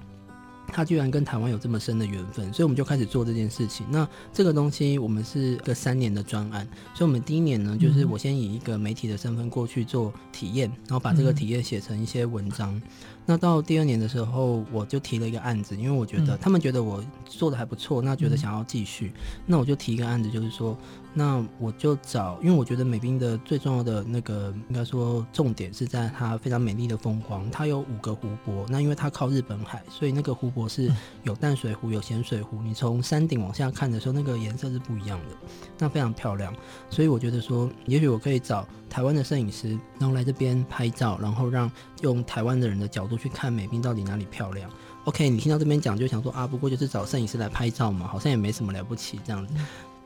[0.71, 3.85] 他居然跟台湾有这么深的缘分，所以我们就开始做这件事情。
[3.89, 12.81] 那这个东西我们是个三年的专案，所以我们第一年呢，就是我先以一个媒体的身份过去做体验，然后把这个体验写成一些文章。
[13.23, 19.11] 那到第二年的时候，我就提了一个案子，因为我觉得他们觉得我做的还不错，那觉得想要继续，
[19.45, 20.77] 那我就提一个案子，就是说。
[21.13, 27.49] 那我就找，因为我觉得美滨的最重要的那个，应该说重点是在它非常美丽的风光。
[27.51, 30.89] 它有五个湖泊，那因为它靠日本海，所以那个湖泊是
[31.23, 32.61] 有淡水湖、有咸水湖。
[32.61, 35.35] 你从山顶往下看的时候，那个颜色是不一样的，
[35.77, 36.53] 那非常漂亮。
[36.89, 41.69] 所以我觉得说，也许我可以找台湾的摄影师，然后来这边拍照，然后让
[42.03, 44.69] 用台湾的人的角度去看美滨到底哪里漂亮。
[45.03, 49.53] OK，你听到这边讲就想说啊，不过就是找摄影师来拍照嘛，好像也没什么了不起这样子。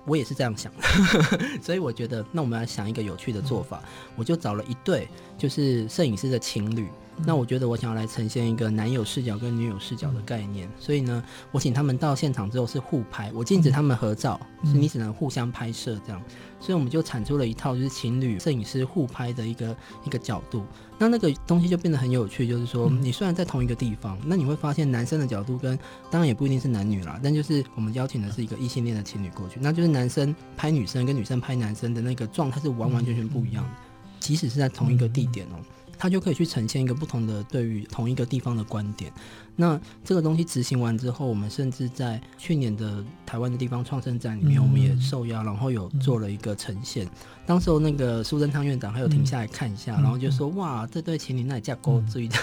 [0.06, 0.84] 我也是这样想的，
[1.62, 3.82] 所以我觉得，那我们来想一个有趣的做法，
[4.16, 6.88] 我就找了一对就是摄影师的情侣。
[7.24, 16.22] 那我觉得我想要来呈现一个男友视角跟女友视角的概念，所以呢，我请他们到现场之后是互拍，我禁止他们合照，是你只能互相拍摄这样，
[16.60, 20.66] 所以我们就产出了一套就是情侣摄影师互拍的一个一个角度，
[21.00, 25.80] 那那个东西就变得很有趣，就是说你虽然在同一个地方，那你会发现男生的角度跟
[26.12, 33.70] 当然也不一定是男女啦，但就是我们邀请的是一个异性恋的情侣过去，那就是男生拍女生跟女生拍男生的那个状态是完完全全不一样的，
[34.20, 35.56] 即使是在同一个地点哦。
[35.98, 39.12] 他就可以去呈现一个不同的对于同一个地方的观点。
[39.56, 47.08] 那这个东西执行完之后，我们甚至在去年的台湾的地方创生展里面，我们也受邀，然后有做了一个呈现。
[47.46, 52.36] 当时候那个苏贞昌院长还有停下来看一下，然后就说：“哇，这对情侣那架构注意的。”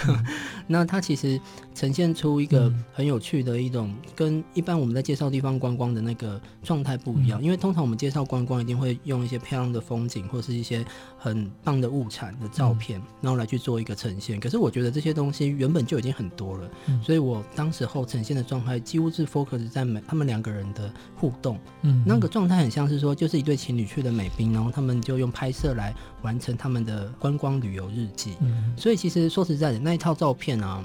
[0.68, 1.40] 那它其实
[1.74, 7.42] 呈现出一个很有趣的一种，跟一般我们在介绍地方观光的那个状态不一样。
[7.42, 10.84] 因为通常我们介绍观光一定会用一些漂亮的风景或是一些
[11.18, 14.38] 很棒的物产的照片，然后来去做一个呈现。
[14.38, 16.70] 可是我觉得这些东西原本就已经很多了。
[17.02, 28.36] 所以我当时候呈现的状态几乎是 focus 在美他们两个人的互动，嗯，那个状态很像是说，就是一对情侣去的美滨，然后他们就用拍摄来完成他们的观光旅游日记。
[28.40, 30.82] 嗯，所以其实说实在的，那一套照片啊，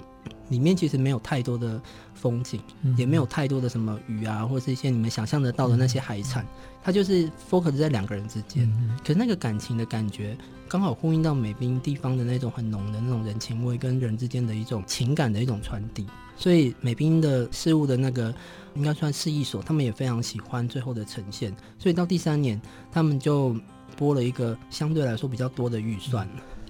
[0.49, 1.79] 里面其实没有太多的
[2.13, 2.59] 风景，
[2.97, 6.45] 也没有太多的什么鱼啊，或是一些你们想象得到的那些海产，
[6.83, 8.71] 它就是 focus 在两个人之间。
[9.01, 10.37] 可是那个感情的感觉。
[10.69, 16.05] 刚好呼应到美兵地方的那种很浓的那种人情味，跟人之间的一种情感的一种传递。
[16.35, 18.35] 所以美兵的事物的那个
[18.75, 21.55] 应该算市役所，他们也非常喜欢最后的呈现。
[21.79, 22.61] 所以到第三年，
[22.91, 23.55] 他们就
[23.95, 26.27] 拨了一个相对来说比较多的预算，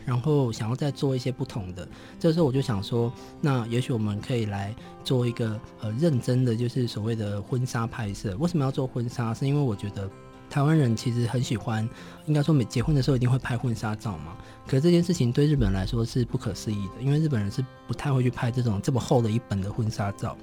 [0.08, 1.88] 然后想要再做一些不同的。
[2.18, 8.36] 这时候我就想说，那也许我们可以来做一个呃认真的，就是所谓的婚纱拍摄。
[8.38, 9.34] 为什么要做婚纱？
[9.34, 10.10] 是因为我觉得。
[10.50, 11.88] 台湾人其实很喜欢，
[12.26, 14.38] 应该说每结婚的时候一定会拍婚纱照嘛。
[14.66, 20.38] 可是这件事情对日本人来说是不可思议的，因为日本人是不太会去拍这种这么厚的一本的婚纱照。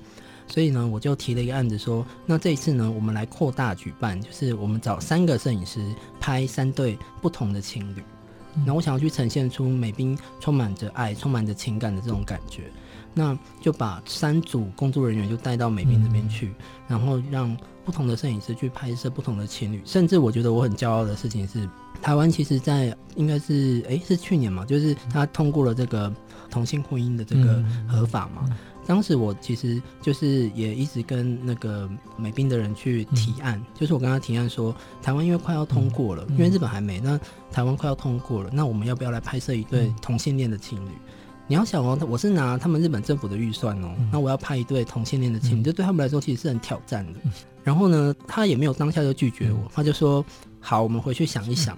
[0.46, 5.82] 所以呢，我就提了一个案子说，那这一次呢，我们来扩大举办，就是我们找三个摄影师
[6.20, 8.02] 拍三对不同的情侣。
[8.66, 12.64] 那我想要去呈现出美兵充满着爱、充满着情感的这种感觉。
[13.14, 16.52] 那就把三组工作人员就带到美兵这边去，
[16.88, 17.56] 然后让。
[17.84, 21.68] 不同的摄影师去拍摄不同的情侣，甚至我觉得我很骄傲的事情是，
[22.00, 26.10] 台湾其实在应该是诶、欸，是去年嘛，就是他通过了这个
[26.48, 28.48] 同性婚姻的这个合法嘛。
[28.86, 37.18] 当时我其实就是也一直跟那个美兵的人去提案，就是我跟他提案说，台湾因为快要通过了，因为日本还没，那
[37.50, 40.90] 台湾快要通过了，那我们要不要来拍摄一对同性恋的情侣？
[41.46, 47.20] 你要想哦，我是拿他们日本政府的预算哦，那我要拍一对同性恋的情侣，这对他们来说其实是很挑战的。
[47.62, 50.24] 然后呢，他也没有当下就拒绝我，他就说
[50.60, 51.76] 好，我们回去想一想。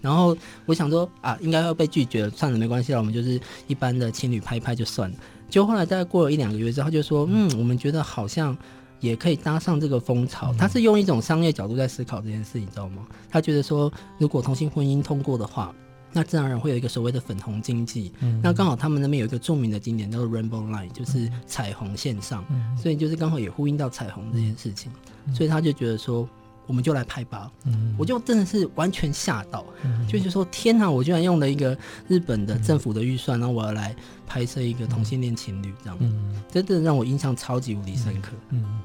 [0.00, 0.36] 然后
[0.66, 5.16] 我想说啊，应该要被拒绝了，算了，没关系了，我们就是一般的情侣拍一拍就算了。
[5.54, 8.56] 就后来大概过了一两个月之后，他就说嗯，我们觉得好像
[8.98, 10.52] 也可以搭上这个风潮。
[10.58, 13.06] 他是用一种商业角度在思考这件事，你知道吗？
[13.30, 15.72] 他觉得说，如果同性婚姻通过的话。
[16.16, 24.92] 那自然而然会有一个所谓的粉红经济，嗯、那刚好他们那边有一个著名的景点叫做 Rainbow Line，就是彩虹线上，嗯、所以就是刚好也呼应到彩虹这件事情，
[25.26, 26.28] 嗯、所以他就觉得说，
[26.66, 31.76] 我们就来拍吧，嗯、我就真的是完全吓到，嗯、就是说天哪，我居然用了一个
[32.08, 33.94] 日本的政府的预算，然后我要来
[34.26, 38.32] 拍摄一个同性恋情侣这样，嗯、真的让我印象超级无敌深刻。
[38.50, 38.80] 嗯，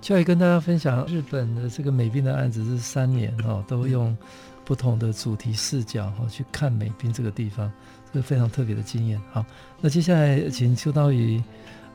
[0.00, 4.16] 就来跟大家分享日本的这个美兵的案子是三年哦，都用。
[4.64, 7.70] 不同的主题视角哈，去看美兵这个地方，
[8.12, 9.20] 这个非常特别的经验。
[9.32, 9.44] 好，
[9.80, 11.42] 那接下来请秋刀鱼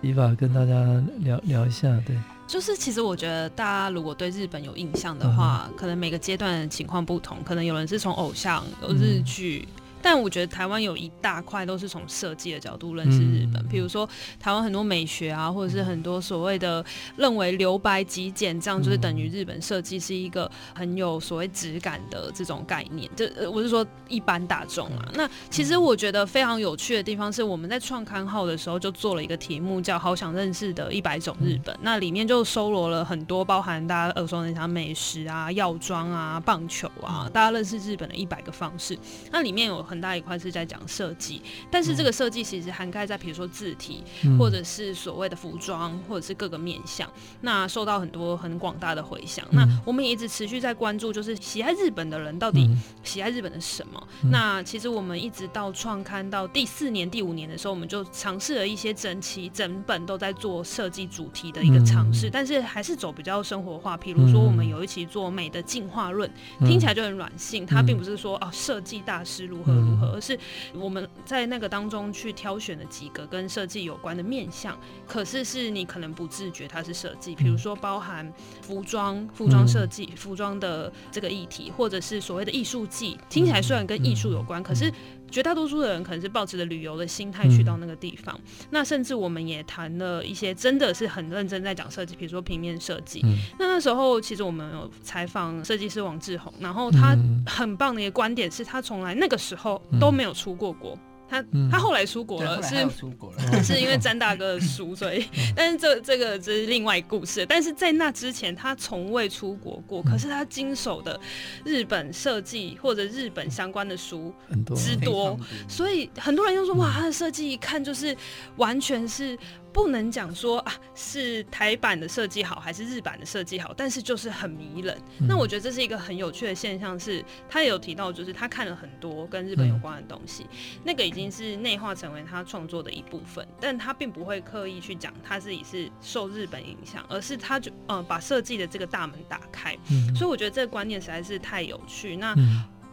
[0.01, 1.87] 伊娃跟大家聊聊一下。
[2.05, 2.13] 对，
[2.47, 9.67] 就是其实我觉得大家如果对日本有印象的话，嗯、可能每个阶段的情况不同，可能有人是从偶像、有日剧。
[9.67, 14.07] 嗯但我觉得台湾有一大块都是从设计的角度认识日本，比如说
[14.39, 16.83] 台湾很多美学啊，或者是很多所谓的
[17.15, 23.09] 认为留白极简这样就是等于日本设计是一个很有所谓质感的这种概念。
[23.15, 25.09] 这我是说一般大众啊。
[25.13, 31.75] 那其实我觉得非常有趣的地方是，我们在创刊号的时候就做了一个题目，叫“好想认识的一百种日本”。
[31.81, 38.97] 那里面就收罗了很多包含大家耳熟能详美食啊、药妆啊、棒球啊，大家认识日本的一百个方式。
[39.31, 47.11] 那里面有很很大一块是在讲设计，但是这个设计其实涵盖在比如说字体，嗯、或者是所谓的服装，或者是各个面向，
[47.41, 49.43] 那受到很多很广大的回响。
[49.49, 52.69] 嗯、那我们也一直持续在关注，就是喜爱日本的人到底
[53.03, 54.07] 喜爱日本的什么？
[54.21, 63.97] 嗯、那其实我们一直到创刊到第四年、第五年的时候，我们就尝试了一些整期整本都在做设计主题的一个尝试，嗯、但是还是走比较生活化。
[63.97, 66.29] 比如说，我们有一期做美的进化论，
[66.59, 69.76] 嗯、听起来就很软性，它并不是说哦设计大师如何。
[69.79, 70.13] 如何？
[70.13, 70.37] 而是
[70.73, 84.91] 我们在那个当中去挑选了几个跟设计有关的面向，可是是你可能不自觉它是设计，比如说包含服装、服装设计、服装的这个议题，或者是所谓的艺术季，听起来虽然跟艺术有关，可是。
[85.29, 93.21] 绝大多数的人可能是抱持着旅游的心态去到那个地方，嗯、那甚至我们也谈了一些真的是很认真在讲设计，比如说平面设计。
[93.23, 97.15] 嗯、那那时候其实我们有采访设计师王志宏，然后他
[97.45, 100.97] 很棒的一个观点是他从来那个时候都没有出过国。
[101.29, 102.75] 他他后来出国了，是
[103.63, 105.25] 是因为詹大哥的书，所以，
[105.55, 107.45] 但是这这个这是另外一故事。
[107.45, 110.01] 但是在那之前，他从未出国过。
[110.01, 111.19] 可是他经手的
[111.65, 114.33] 日本设计或者日本相关的书
[114.75, 118.15] 之多，所以很多人就说哇，他的设计一看就是
[118.55, 119.37] 完全是。
[119.77, 124.97] 不能讲说啊，是台版的设计好还是日版的设计好，但是就是很迷人。
[125.19, 139.77] 嗯、那我觉得这是一个很有趣的现象是，是他也有提到，就是他看了很多跟日本有关的东西，嗯、那个已经是内化成为他创作的一部分，但他并不会刻意去讲他自己是受日本影响，而是他就呃把设计的这个大门打开。
[139.91, 142.17] 嗯、所以我觉得这个观念实在是太有趣。
[142.17, 142.35] 那。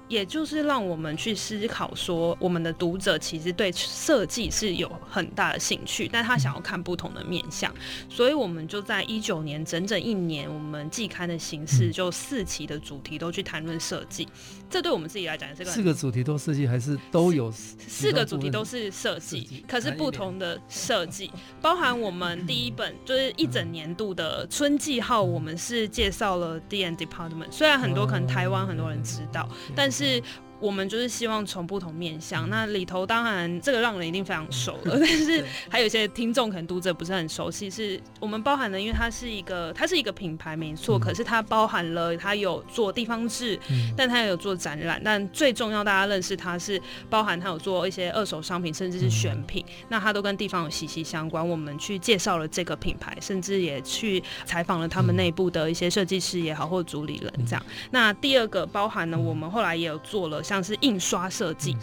[0.07, 7.75] 嗯也就是让我们去思考说，我们的读者其实对设计是有很大的兴趣，但他想要看不同的面向，
[8.09, 14.29] 所以我们就在一九年整整一年，我们季刊的形式就四期的主题都去谈论设计。
[14.75, 21.31] 这对我们自己来讲，这个四个主题都设计还是都有四,四个主题都是设计，可是不同的设计，
[21.63, 30.21] 包含我们第一本就是一整年度的春季号，我们是介绍了 D&N Department，虽然很多可能台湾很多人知道，但是。
[30.65, 30.75] 是。
[30.75, 43.61] 我们就是希望从不同面向，那里头当然这个让人一定非常熟了， 但是还有一些听众可能读者不是很熟悉，是我们包含了，因为它是一个它是一个品牌没错，可是它包含了它有做地方志，
[43.95, 51.47] 但它也有做展览，但最重要大家认识它是包含它有做一些二手商品，甚至是选品，那它都跟地方有息息相关。
[51.47, 57.63] 我们去介绍了这个品牌，甚至也去采访了他们内部的一些设计师也好，或主理人这样。
[57.91, 60.54] 那第二个包含了我们后来也有做了像。
[60.55, 61.77] 像是印刷设计，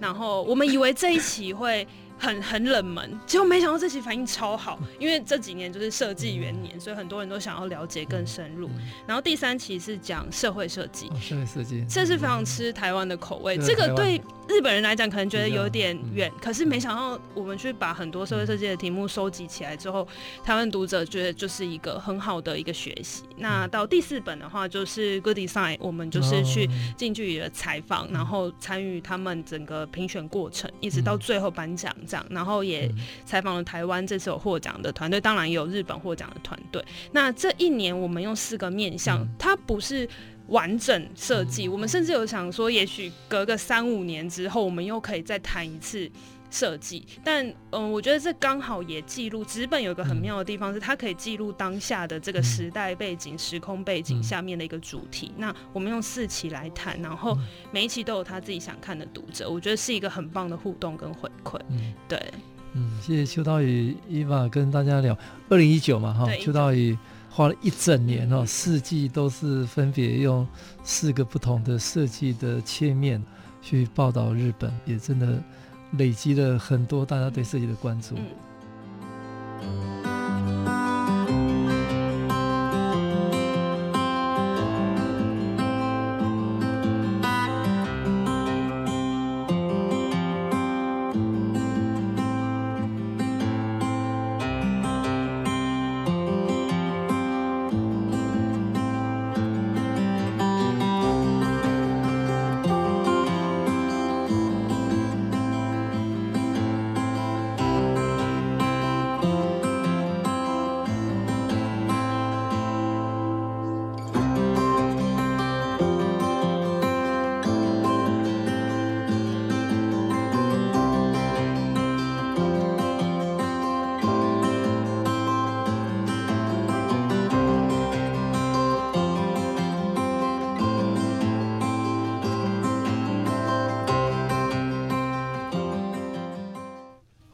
[0.00, 1.86] 然后我们以为这一期会
[2.20, 8.68] 很很冷门，结果没想到这期反应超好，因为这几年就是设计元年，所以很多人都想要了解更深入。
[9.06, 14.20] 然后第三期是讲社会设计，社会设计，这是非常吃台湾的口味，这个对。
[14.48, 20.04] 日本人来讲，可能觉得有点远，嗯、可是没想到我们去把很多社会设计的题目收集起来之后，
[20.42, 23.22] 台湾读者觉得就是一个很好的一个学习。
[23.28, 32.90] 嗯、那到第四本的话，就是 Good Design，我们就是去近距离的采访，哦、然后参与他们整个评选过程，一直到最后颁奖这样，然后也
[33.24, 36.84] 采访了台湾这次有获奖的团队，当然也有日本获奖的团队。
[37.12, 40.08] 那这一年我们用四个面向，嗯、它不是。
[40.50, 46.10] 完整设计，我们甚至有想说，也许隔个三五年之后，我们又可以再谈一次
[46.50, 47.06] 设计。
[47.24, 55.32] 但嗯、呃，我觉得这刚好也记录纸本有一个很妙的地方，是它可以记录当下的这个时代背景、时空背景下面的一个主题。
[55.36, 57.38] 那我们用四期来谈，然后
[57.72, 61.58] 每一期都有他自己想看的读者，我觉得是一个很棒的互动跟回馈。
[62.08, 62.20] 对，
[62.74, 65.16] 嗯，谢谢秋刀鱼伊娃跟大家聊
[65.48, 66.98] 二零一九嘛，哈，秋刀鱼。
[67.32, 70.44] 花了一整年哦，四季都是分别用
[70.82, 73.22] 四个不同的设计的切面
[73.62, 75.40] 去报道日本，也真的
[75.92, 78.16] 累积了很多大家对设计的关注。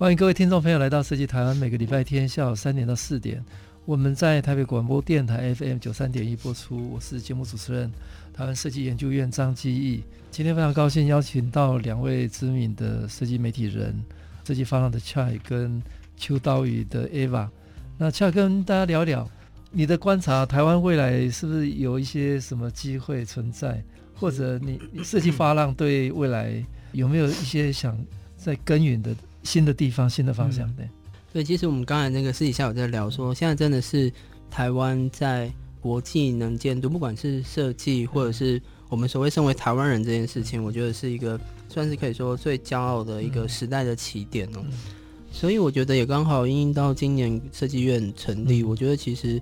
[0.07, 3.45] 欢迎各位听众朋友来到设计台湾，每个礼拜天下午三点到四点，
[3.85, 6.93] 我们在台北广播电台 FM 九三点一播出。
[6.93, 7.91] 我是节目主持人
[8.33, 10.05] 台湾设计研究院张基义。
[10.31, 14.01] 今天非常高兴邀请到两位知名的设计媒体人，
[14.47, 15.83] 设计发廊的 Chad 跟
[16.17, 17.49] 秋刀鱼的 Eva。
[17.99, 19.29] 那 Chad 跟大家聊聊
[19.73, 23.83] 你的观察，台湾未来是不是有一些什么机会存在，
[24.15, 27.99] 或者你设计发廊对未来有没有一些想
[28.37, 29.13] 在耕耘的？
[29.47, 30.91] 新的地方，新的方向，对、嗯。
[31.33, 34.11] 对，其实我们刚才那个私底下有在聊说，现在真的是
[34.51, 41.39] 台湾在国际能见度，不管是设计或者是我们所谓身为台湾人这件事情，我觉得是一个
[41.69, 44.61] 算是可以说最骄傲的一个时代的起点哦。
[44.65, 44.73] 嗯、
[45.31, 49.41] 所以我觉得也刚好因应到今年设计院成立，嗯、我觉得其实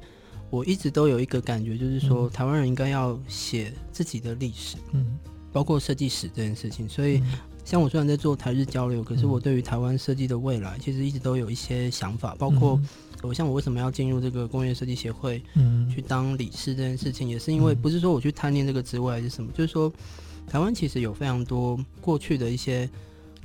[0.50, 5.16] 我一直都有一个感觉，就是说、嗯、台湾人应该要写自己的历史，嗯，
[5.52, 7.22] 包括设计史这件事情，所以。
[7.64, 12.34] 嗯像我虽然在做台日交流，可是我对于台湾设计的未来，其实一直都有一些想法。
[12.38, 12.78] 包括
[13.22, 19.90] 我像我为什么要进入这个工业设计协会，嗯，去当理事这件事情，也是因为不是说我去贪恋这个职位还是什么，就是说
[20.46, 22.88] 台湾其实有非常多过去的一些。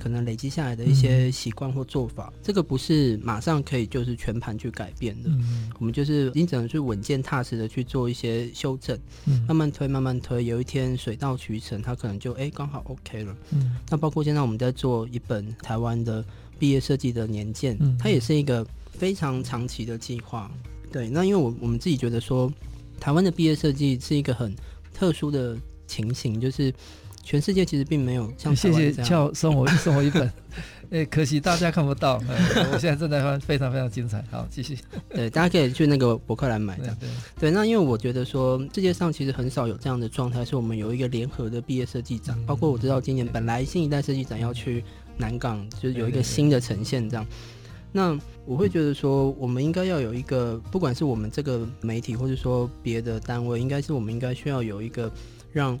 [0.00, 5.28] 可能累积下来的一些习惯或做法，嗯、这个不是马上可以就是全盘去改变的。
[5.28, 13.36] 嗯、我们就是你只能去稳健踏实的去做一些修正，嗯、慢慢推，慢慢推，有一天水到渠成，它可能就哎刚好 OK 了。
[13.50, 16.24] 嗯、那包括现在我们在做一本台湾的
[16.58, 20.50] 毕业设计的年鉴，嗯、它也是一个非常长期的计划。
[20.90, 22.50] 对，那因为我我们自己觉得说，
[22.98, 24.56] 台湾的毕业设计是一个很
[24.94, 26.72] 特殊的情形，就是。
[27.22, 30.32] 全世界其实并没有像谢谢叫送我送我一本，
[30.90, 32.20] 哎，可惜大家看不到。
[32.72, 34.24] 我现在正在翻，非常非常精彩。
[34.30, 34.76] 好，继续。
[35.10, 36.96] 对，大家可以去那个博客来买的。
[36.98, 37.08] 对，
[37.38, 42.36] 对，那因为我觉得说，世界上其实很少有这样的状态，是我们有一个联合的毕业设计展。
[42.46, 44.82] 包括我知道今年本来新一代设计展要去
[45.16, 47.24] 南港，就是有一个新的呈现这样。
[47.92, 55.12] 那我会觉得说，我们应该要有一个，不管是我们这个媒体，或者说别的单位，应该是我们应该需要有一个
[55.52, 55.78] 让。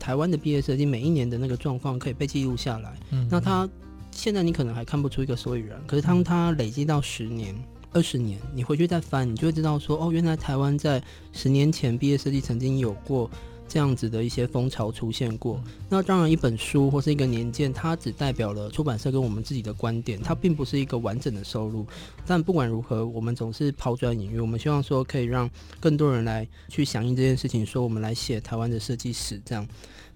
[0.00, 2.98] 台湾的毕业设计每一年的那个状况可以被记录下来。
[3.10, 3.68] 嗯，那他
[4.10, 7.54] 现在你可能还看不出一个所以然，可是当他累积到十年、
[7.92, 11.00] 二十年，你回去再翻，你就会知道说，哦，原来台湾在
[11.32, 13.30] 十年前毕业设计曾经有过。
[13.70, 21.86] 这样子的一些风潮出现过，那当然一本书或是一个年鉴，它只代表了出版社跟我们自己的观点，它并不是一个完整的收录。
[22.26, 25.48] 但不管如何，我们总是抛砖引玉，我们希望说可以让
[25.78, 29.64] 更多人来去响应这件事情，说我们来写台湾的设计史这样。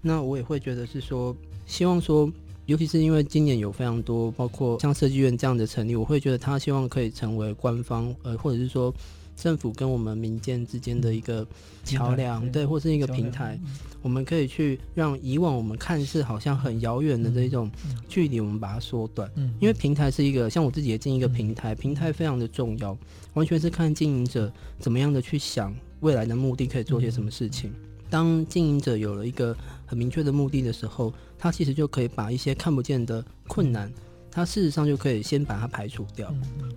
[0.01, 1.33] 那我也会觉得是说，
[1.65, 2.29] 希望说，
[2.65, 8.93] 尤其是因为今年有非常多，包括像设计院这样的成立，我会觉得他希望可以成为官方，呃，或者是说。
[9.35, 11.45] 政府跟我们民间之间的一个
[11.83, 13.59] 桥梁，对，或是一个平台，
[14.01, 17.69] 我们可以去让以往我们看似好像很遥远的这种
[18.07, 19.29] 距离，我们把它缩短。
[19.59, 22.97] 因为平台是一个，像我自己也进一个平台，平台非常的重要，
[23.33, 27.71] 完全是看经营者怎么样的去想未来的目的，可以做些什么事情。
[28.09, 29.55] 当经营者有了一个
[29.85, 33.91] 很明确的目的的时候，他其实就可以把一些看不见的困难。
[34.35, 36.29] 它事实上就可以先把它排除掉，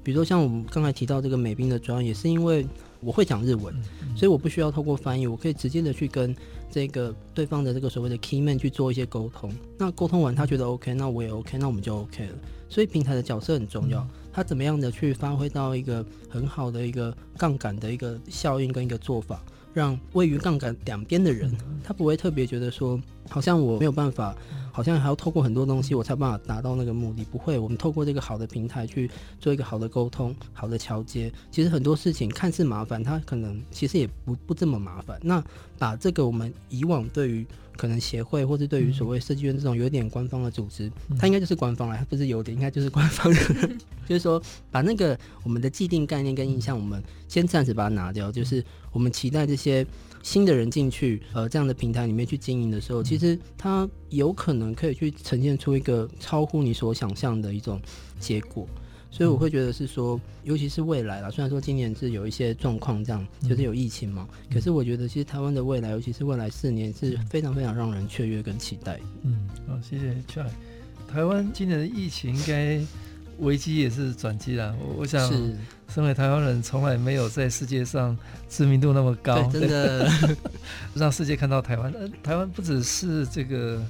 [0.05, 2.65] 比如说像我们刚才提到这个美兵的专业，也是因为
[3.01, 3.75] 我会讲日文，
[4.15, 6.33] 所以我不需要透过翻译，我可以直接的去跟
[6.71, 9.53] 这个对方的这个所谓的 key man 去做一些沟通。
[9.77, 12.35] 那沟通完他觉得 OK，那我也 OK，那我们就 OK 了。
[12.69, 19.43] 所以平台的角色很重要，它怎么样的去发挥到一个很好的一个杠杆的一个效应跟一个做法，
[19.75, 21.53] 让位于杠杆两边的人，
[21.85, 24.35] 他不会特别觉得说好像我没有办法。
[24.71, 27.25] 好像还要透过很多东西，我才办法达到那个目的。
[27.25, 29.11] 不会，我们透过这个好的平台去
[29.41, 31.33] 做一个好的沟通、好的桥接。
[31.51, 35.19] 其实很多事情看似麻烦，它可能其实也不不这么麻烦。
[35.21, 35.43] 那
[35.81, 37.45] 把这个我们以往对于
[37.79, 43.71] 可能协会或是对于所谓设计院这种有点官方的组织，它应该就是官方了，它不是有点，应该就是官方的。
[44.07, 48.31] 就是说，把那个我们的既定概念跟印象，我们先暂时把它拿掉。
[48.31, 48.63] 就是
[48.93, 49.87] 我们期待这些。
[50.21, 57.81] 新的人进去，呃，这样的平台里面去经营的时候，其实它有可能可以去呈现出一个超乎你所想象的一种
[58.19, 58.67] 结果。
[59.19, 68.99] 所以我会觉得是说，尤其是未来啦，虽然说今年是有一些状况，这样就是有疫情嘛，可是我觉得其实台湾的未来，尤其是未来四年，是非常非常让人雀跃跟期待。
[69.23, 70.15] 嗯，好，谢谢。
[71.13, 72.81] 台湾今年的疫情应该。
[73.41, 75.31] 危机也是转机啦，我我想，
[75.89, 80.11] 身为台湾人，从来没有在世界上知名度那么高，真的
[80.93, 81.93] 让世界看到台湾。
[81.93, 83.81] 呃，台湾不只是这个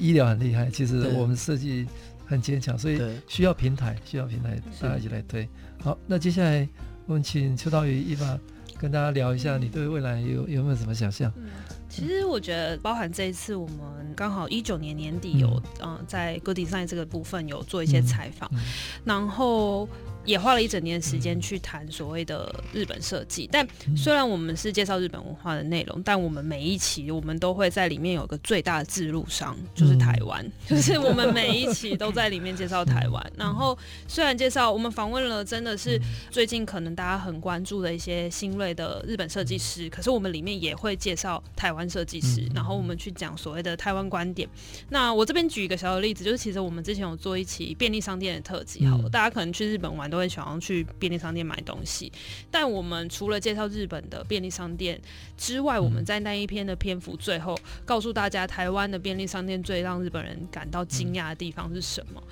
[0.00, 1.86] 医疗很厉害，其实我们设计
[2.34, 5.48] 很坚强，所以需要平台，需要平台，大家一起来推。
[5.82, 6.68] 好，那接下来
[7.06, 8.38] 我们请秋刀鱼 Eva
[8.78, 11.32] 跟大家聊一下，你对未来有有没有什么想象？
[11.36, 11.48] 嗯，
[11.88, 18.62] 其实我觉得，包含这一次我们刚好一九年年底有嗯、呃，在 Good Design 这个部分有做一些采访，嗯嗯、
[19.04, 19.88] 然后。
[20.24, 23.66] 也花了一整年时间去谈所谓的日本设计，但
[23.96, 33.32] 虽然我们是介绍日本文化的内容，但我们每一期我们都会在里面有个最大的置入商，就是台湾， 就是我们每一期都在里面介绍台湾。
[33.36, 33.76] 然后
[34.08, 36.00] 虽然介绍，我们访问了真的是
[36.30, 44.48] 最近可能大家很关注的一些新锐的日本设计师，可是我们里面也会介绍台湾设计师，然后我们去讲所谓的台湾观点。
[44.88, 50.10] 那我这边举一个小小的例子，就是其实我们之前有做一期便利商店的特辑，好了，大家可能去日本玩。
[50.14, 52.12] 都会想要去便利商店买东西，
[52.48, 55.00] 但我们除了介绍日本的便利商店
[55.36, 62.22] 之外，我们在那一篇的篇幅最后告诉大家，台湾的便利商店最让日本人感到惊讶的地方是什么？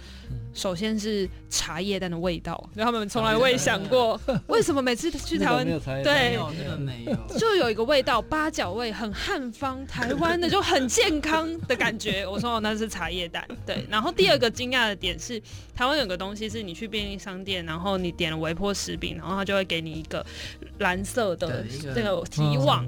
[0.55, 5.64] 首先是茶叶蛋的味道，他们从来未想过 为什么每次去台湾，
[6.03, 6.37] 对，
[6.78, 12.26] 没有，就有一个味道，八角味，很汉方，台湾的就很健康的感觉。
[12.28, 13.87] 我说哦，那是茶叶蛋，对。
[13.89, 15.41] 然后第二个惊讶的点是，
[15.74, 20.24] 台湾有个东西是你去便利商店，然后你点了微波食品，然后他就会给你一个
[20.78, 21.64] 蓝色的
[21.95, 22.87] 那个提网，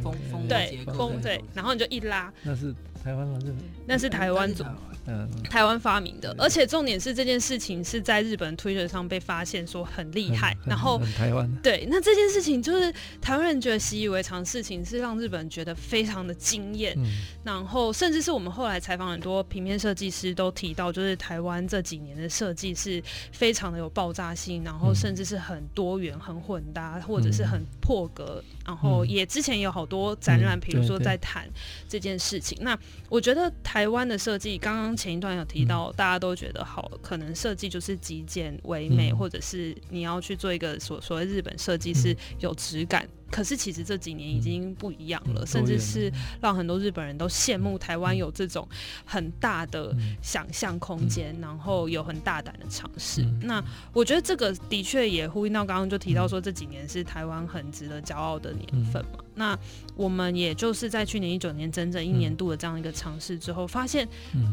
[0.48, 3.38] 对，封对，然后你就一拉，那是台湾吗？
[3.86, 4.66] 那是台湾做。
[5.06, 12.90] 嗯，台湾发明的，而且重点是这件事情是在日本 Twitter 上被发现，说很厉害，然后台湾对，那这件事情就是
[13.20, 17.04] 台湾人觉得习以为常的事情，是让日本人觉得非常的惊艳，嗯、
[17.44, 31.46] 然后甚至是我们后来采访很多平面设计师都提到，就是台湾这几年的设计是非常的有爆炸性，然后甚至是很多元、很混搭，或者是很破格，然后也之前有好多展览，比如说在谈
[31.86, 32.56] 这件事情。
[32.62, 32.74] 那
[33.10, 34.93] 我觉得台湾的设计刚刚。
[34.96, 43.08] 前一段有提到，大家都觉得好，可能设计就是极简唯美，或者是你要去做一个所所谓日本设计是有质感。
[43.34, 46.08] 可是其实这几年已经不一样了，甚至是
[46.40, 48.64] 让很多日本人都羡慕台湾有这种
[49.04, 53.26] 很大的想象空间，然后有很大胆的尝试。
[53.42, 53.60] 那
[53.92, 59.18] 我觉得这个的确也呼应到刚刚就提到说，这几年是台湾很值得骄傲的年份嘛。
[59.36, 59.58] 那
[59.96, 64.08] 我们也就是在去年一九年整整一年度的这样一个尝试之后，发现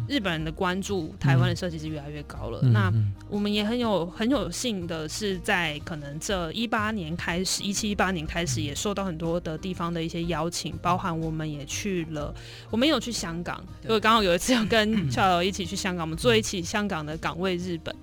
[0.07, 2.59] 日本人的关注台湾的设计是越来越高了。
[2.63, 2.91] 那
[3.29, 8.70] 我们也很有很有幸的是，在可能这一八年开始，一七一八年开始也。
[8.71, 12.33] 也受到很多的地方的一些邀请，包含我们也去了，
[12.69, 14.79] 我们有去香港，因为刚好有一次要跟
[15.11, 17.93] 校友一起去香港，我们做一起香港的港味日本。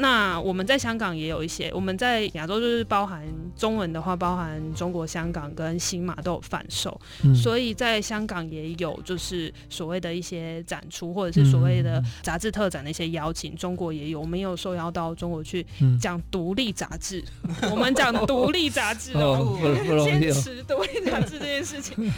[0.00, 3.22] 那我们在香港也有一些，我们在亚洲就是包含
[3.56, 13.54] 中文的话，包含中国香港跟新马都有贩售，嗯、所以在香港也有就是所谓的一些展出，或者是所谓的杂志特展的一些邀请。
[13.56, 15.64] 中国也有，我们也有受邀到中国去
[16.00, 17.22] 讲独立杂志，
[17.62, 19.58] 嗯、 我们讲独立杂志哦，
[20.04, 22.12] 坚持独立杂志这件事情。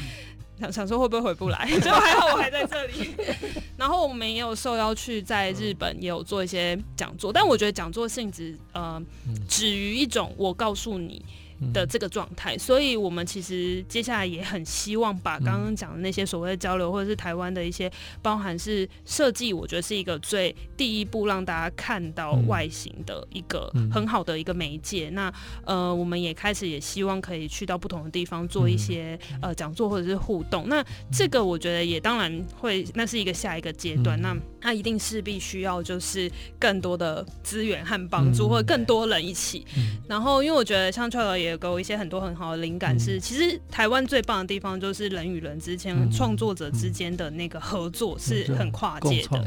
[0.59, 3.15] 想想说会不会回不来，就还好我还在这里。
[3.77, 9.01] 然后我们也有受邀去在日本也有做一些讲座，但我觉得讲座性质呃，
[9.49, 11.25] 止于一种我告诉你。
[11.73, 17.91] 的这个状态，所以我们其实接下来也很希望把刚刚讲的那些所谓的交流，或者是台湾的一些
[18.23, 25.11] 包含是设计，我觉得是一个最第一步让大家看到外形的一个很好的一个媒介。
[25.11, 25.33] 那
[25.65, 30.69] 呃，我们也开始也希望可以去到不同的地方做一些呃讲座或者是互动。
[30.69, 34.21] 那这个我觉得也当然会，那是一个下一个阶段。
[34.21, 34.37] 那
[34.67, 39.65] 那一定势必需要就是更多的资源和帮助，或者更多人一起。
[40.09, 41.57] 然后因为我觉得像 Charles 也。
[41.59, 49.43] 给我一些很多很好的灵感，是其实台湾最棒的地方就是人与人之间创作者之间的那个合作是很跨界的，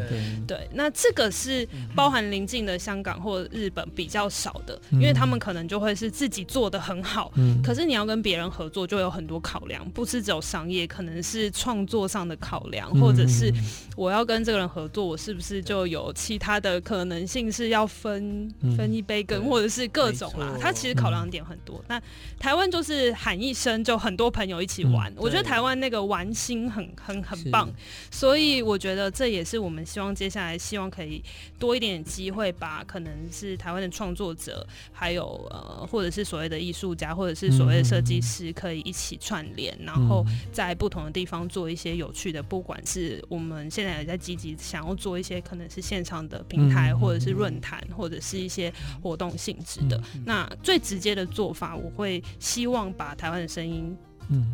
[0.48, 0.68] 对。
[0.74, 7.32] 那这个是包含邻近的香港或日本比较少的，因为他们可能就会是自己做的很好，
[7.64, 13.54] 可是你要跟别人合作就有很多考量，不是只有商业，可能是创作上的考量，或者是
[13.96, 18.48] 我要跟这个人合作，我是不是就有其他的可能性是要分
[18.78, 21.84] 分一杯羹，或者是各种啦，他其实考量点很多。
[21.88, 22.00] 那
[22.38, 25.12] 台湾就是喊一声，就很多朋友一起玩。
[25.14, 27.68] 嗯、我觉得台湾那个玩心很很很棒，
[28.12, 31.24] 所以我觉得这也是我们希望接下来希望可以
[31.58, 50.02] 多一点机会，把可能是台湾的创作者，还有呃或者是所谓的艺术家，或者是所谓的设计师，可以一起串联，嗯、然后在不同的地方做一些有趣的，不管是我们现在也在积极想要做一些可能是线上的平台，或者是论坛，或者是一些活动性质的。
[50.26, 51.70] 那最直接的做法。
[51.76, 53.96] 我会希望把台湾的声音，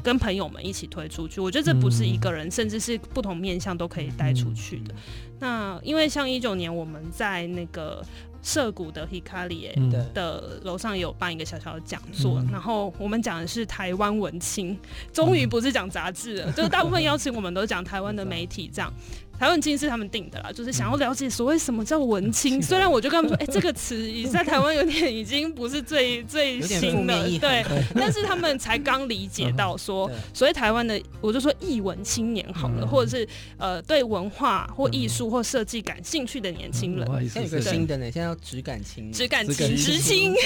[0.04, 1.40] 跟朋友们一起推出去。
[1.40, 4.94] 我觉得这不是一个人，甚至是不同面向都可以带出去的。
[5.40, 8.04] 那因为像一九年我们在那个
[8.42, 14.78] 涉谷的 Hikari 嗯的楼上有办一个小小的讲座，嗯然后我们讲的是台湾文青，
[15.12, 18.94] 终于不是讲杂志了，就是大部分邀请我们都讲台湾的媒体这样。
[19.38, 22.62] 台湾文青是他们定的啦，就是想要了解所谓什么叫文青。
[22.62, 33.28] 虽然我就跟他们说，哎、欸，这个词在台湾有点已经不是最 最新的，对，但是他们才刚理解到说，所谓台湾的，我就说艺文青年好了，或者是
[33.58, 37.06] 呃对文化或艺术或设计感兴趣的年轻人。
[37.30, 40.34] 现在有个新的呢，现在要质感青，质感青，知青。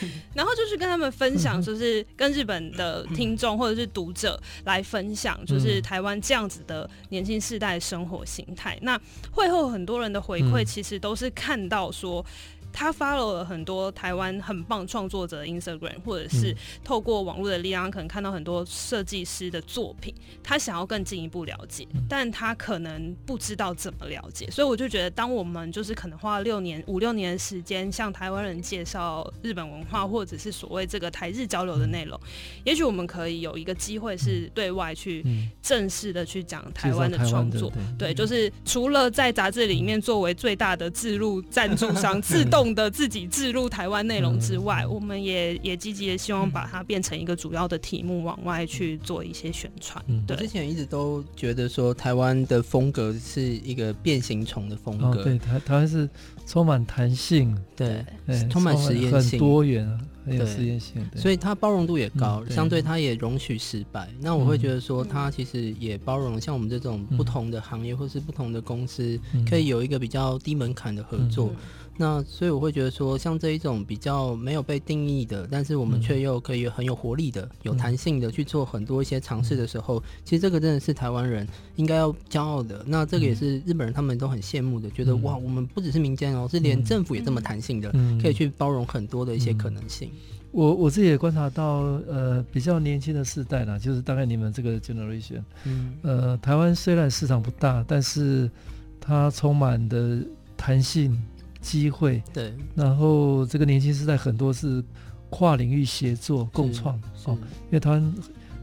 [0.34, 7.78] 然后就是跟他们分享，就是跟日本的听众或者是读者来分享，就是台湾这样子的年轻世代。
[7.90, 8.78] 生活形态。
[8.82, 9.00] 那
[9.32, 12.24] 会后很多人的回馈，其实都是看到说。
[12.72, 16.54] 他 follow 了很多台湾很棒创作者的 Instagram，或者是
[16.84, 32.18] 透过网络的力量，可能看到很多设计师的作品，他想要更进一步了解，但他可能不知道怎么了解，所以我就觉得，当我们就是可能花了六年、五六年的时间，向台湾人介绍日本文化，或者是所谓这个台日交流的内容，
[32.64, 35.24] 也许我们可以有一个机会是对外去
[35.60, 42.59] 正式的去讲台湾的创作，对，就是除了在杂志里面作为最大的自入赞助商， 自动。
[42.60, 50.04] 懂得自己置入台湾内容之外，嗯、我们也也积极的希望把它变成一个主要的题目，往外去做一些宣传。
[50.08, 56.08] 嗯、对，之前一直都觉得说台湾的风格是一个变形虫的风格，哦、对，台台湾是
[56.46, 58.48] 充满弹性，对，对。
[58.48, 64.08] 充满实验性，很多元，很有实验性，所以它包容度也高，嗯、相对它也容许失败。
[64.12, 71.48] 嗯、那我会觉得说，它其实也包容像我们这种不同的行业或是不同的公司，嗯、可以有一个比较低门槛的合作。
[71.50, 71.56] 嗯
[71.96, 82.82] 那所以我会觉得说，像这一种比较没有被定义的，但是我们却又可以很有活力的、嗯、有弹性的去做很多一些尝试的时候，其实这个真的是台湾人应该要骄傲的。
[82.86, 90.10] 那这个也是日本人他们都很羡慕的，觉得哇，我们不只是民间哦，是连政府也这么弹性的，可以去包容很多的一些可能性。
[90.52, 98.50] 我我自己也观察到，呃，比较年轻的世代啦，就是大概你们这个 generation，嗯，呃，台湾虽然市场不大，但是
[98.98, 100.18] 它充满的
[100.56, 101.20] 弹性。
[101.60, 102.22] 机会。
[102.32, 104.82] 对，然后这个年轻时代很多是
[105.28, 106.94] 跨领域协作共创。
[107.26, 107.36] 哦，
[107.66, 108.14] 因为台湾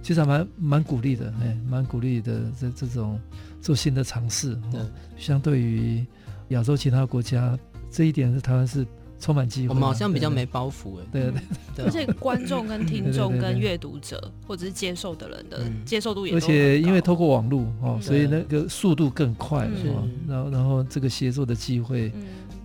[0.01, 3.19] 其实还蛮蛮鼓励的，哎，蛮鼓励的这这种
[3.61, 4.55] 做新的尝试。
[4.71, 4.81] 对，
[5.17, 6.05] 相对于
[6.49, 7.57] 亚洲其他国家，
[7.91, 8.85] 这一点是台湾是
[9.19, 9.69] 充满机会。
[9.69, 11.41] 我们好像比较没包袱哎，对对
[11.75, 22.11] 对，而且观众跟听众跟阅读者或者是接受的人的接受度也，而且因为透过网络哦，所以那个速度更快哦，然后然后这个协作的机会。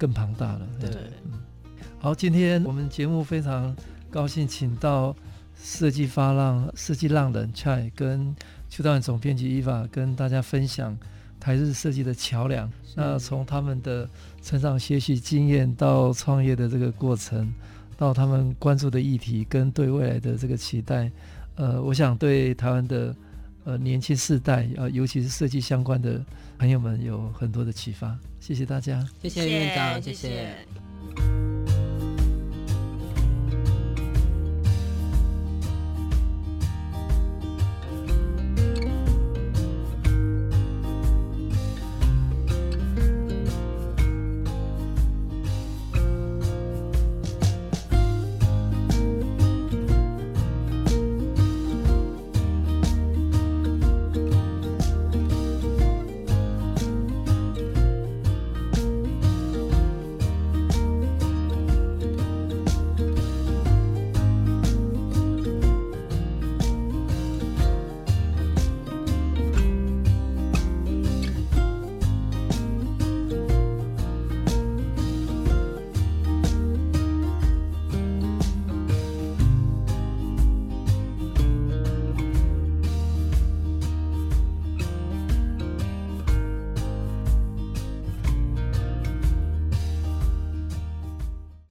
[0.02, 1.38] 更庞大了，对，对，嗯，
[2.00, 3.72] 好，今天我们节目非常
[4.10, 5.14] 高兴，请到
[5.54, 8.34] 设计发浪、设计浪人 Chai 跟
[8.68, 10.98] 邱导演总编辑 Eva 跟大家分享
[11.38, 12.68] 台日设计的桥梁。
[12.96, 14.10] 那从他们的
[14.42, 17.52] 成长学习经验到创业的这个过程，
[17.96, 21.08] 到他们关注的议题跟对未来的这个期待，
[21.54, 23.14] 呃，我想对台湾的
[23.64, 26.24] 呃年轻世代，呃，尤其是设计相关的
[26.58, 28.18] 朋友们有很多的启发。
[28.40, 30.28] 谢谢大家，谢谢院长，谢谢。
[30.28, 31.51] 谢谢。